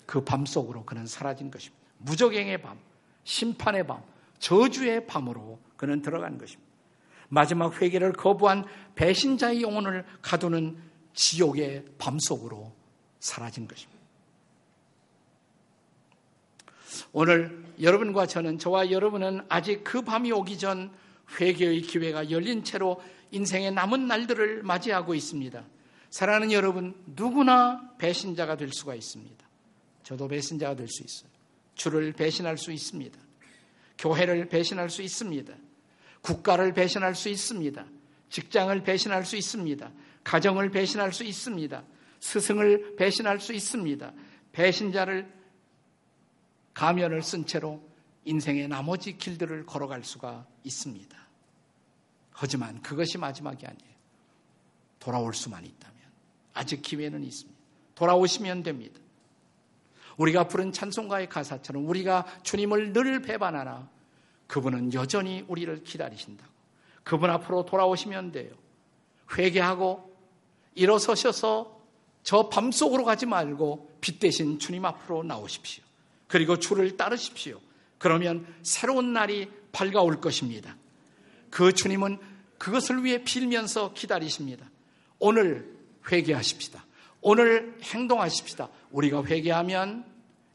그 0.06 0.24
밤 0.24 0.46
속으로 0.46 0.84
그는 0.84 1.04
사라진 1.04 1.50
것입니다. 1.50 1.84
무적행의 1.98 2.62
밤, 2.62 2.78
심판의 3.28 3.86
밤, 3.86 4.02
저주의 4.38 5.06
밤으로 5.06 5.58
그는 5.76 6.00
들어간 6.00 6.38
것입니다. 6.38 6.66
마지막 7.28 7.78
회개를 7.80 8.14
거부한 8.14 8.64
배신자의 8.94 9.60
영혼을 9.60 10.06
가두는 10.22 10.78
지옥의 11.12 11.84
밤 11.98 12.18
속으로 12.18 12.72
사라진 13.20 13.68
것입니다. 13.68 14.00
오늘 17.12 17.66
여러분과 17.82 18.26
저는 18.26 18.58
저와 18.58 18.90
여러분은 18.90 19.42
아직 19.50 19.84
그 19.84 20.00
밤이 20.00 20.32
오기 20.32 20.58
전 20.58 20.90
회개의 21.38 21.82
기회가 21.82 22.30
열린 22.30 22.64
채로 22.64 23.02
인생의 23.30 23.72
남은 23.72 24.06
날들을 24.06 24.62
맞이하고 24.62 25.14
있습니다. 25.14 25.62
사랑하는 26.08 26.50
여러분, 26.52 26.94
누구나 27.04 27.92
배신자가 27.98 28.56
될 28.56 28.72
수가 28.72 28.94
있습니다. 28.94 29.46
저도 30.02 30.28
배신자가 30.28 30.74
될 30.76 30.88
수 30.88 31.04
있어요. 31.04 31.37
주를 31.78 32.12
배신할 32.12 32.58
수 32.58 32.70
있습니다. 32.70 33.18
교회를 33.96 34.48
배신할 34.48 34.90
수 34.90 35.00
있습니다. 35.00 35.54
국가를 36.20 36.74
배신할 36.74 37.14
수 37.14 37.30
있습니다. 37.30 37.86
직장을 38.28 38.82
배신할 38.82 39.24
수 39.24 39.36
있습니다. 39.36 39.90
가정을 40.24 40.70
배신할 40.70 41.14
수 41.14 41.24
있습니다. 41.24 41.84
스승을 42.20 42.96
배신할 42.96 43.40
수 43.40 43.54
있습니다. 43.54 44.12
배신자를 44.52 45.32
가면을 46.74 47.22
쓴 47.22 47.46
채로 47.46 47.82
인생의 48.24 48.68
나머지 48.68 49.16
길들을 49.16 49.64
걸어갈 49.64 50.04
수가 50.04 50.46
있습니다. 50.64 51.16
하지만 52.32 52.82
그것이 52.82 53.16
마지막이 53.18 53.64
아니에요. 53.66 53.94
돌아올 54.98 55.32
수만 55.32 55.64
있다면. 55.64 55.96
아직 56.54 56.82
기회는 56.82 57.24
있습니다. 57.24 57.58
돌아오시면 57.94 58.64
됩니다. 58.64 59.00
우리가 60.18 60.48
부른 60.48 60.72
찬송가의 60.72 61.28
가사처럼 61.28 61.88
우리가 61.88 62.26
주님을 62.42 62.92
늘 62.92 63.22
배반하나 63.22 63.88
그분은 64.46 64.92
여전히 64.92 65.44
우리를 65.48 65.84
기다리신다고. 65.84 66.50
그분 67.04 67.30
앞으로 67.30 67.64
돌아오시면 67.64 68.32
돼요. 68.32 68.52
회개하고 69.36 70.14
일어서셔서 70.74 71.78
저 72.22 72.48
밤속으로 72.48 73.04
가지 73.04 73.26
말고 73.26 73.96
빛 74.00 74.18
대신 74.18 74.58
주님 74.58 74.84
앞으로 74.84 75.22
나오십시오. 75.22 75.82
그리고 76.26 76.58
주를 76.58 76.96
따르십시오. 76.96 77.60
그러면 77.98 78.46
새로운 78.62 79.12
날이 79.12 79.50
밝아올 79.72 80.20
것입니다. 80.20 80.76
그 81.50 81.72
주님은 81.72 82.18
그것을 82.58 83.04
위해 83.04 83.22
빌면서 83.24 83.94
기다리십니다. 83.94 84.68
오늘 85.18 85.74
회개하십시다. 86.10 86.84
오늘 87.20 87.76
행동하십시다. 87.82 88.68
우리가 88.90 89.24
회개하면 89.24 90.04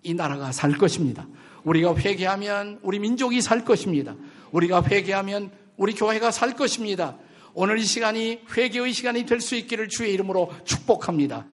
이 0.03 0.13
나라가 0.13 0.51
살 0.51 0.73
것입니다. 0.73 1.27
우리가 1.63 1.95
회개하면 1.95 2.79
우리 2.81 2.99
민족이 2.99 3.41
살 3.41 3.63
것입니다. 3.63 4.15
우리가 4.51 4.83
회개하면 4.83 5.51
우리 5.77 5.93
교회가 5.93 6.31
살 6.31 6.55
것입니다. 6.55 7.17
오늘 7.53 7.77
이 7.77 7.83
시간이 7.83 8.41
회개의 8.55 8.93
시간이 8.93 9.25
될 9.25 9.39
수 9.39 9.55
있기를 9.55 9.87
주의 9.89 10.13
이름으로 10.13 10.51
축복합니다. 10.65 11.47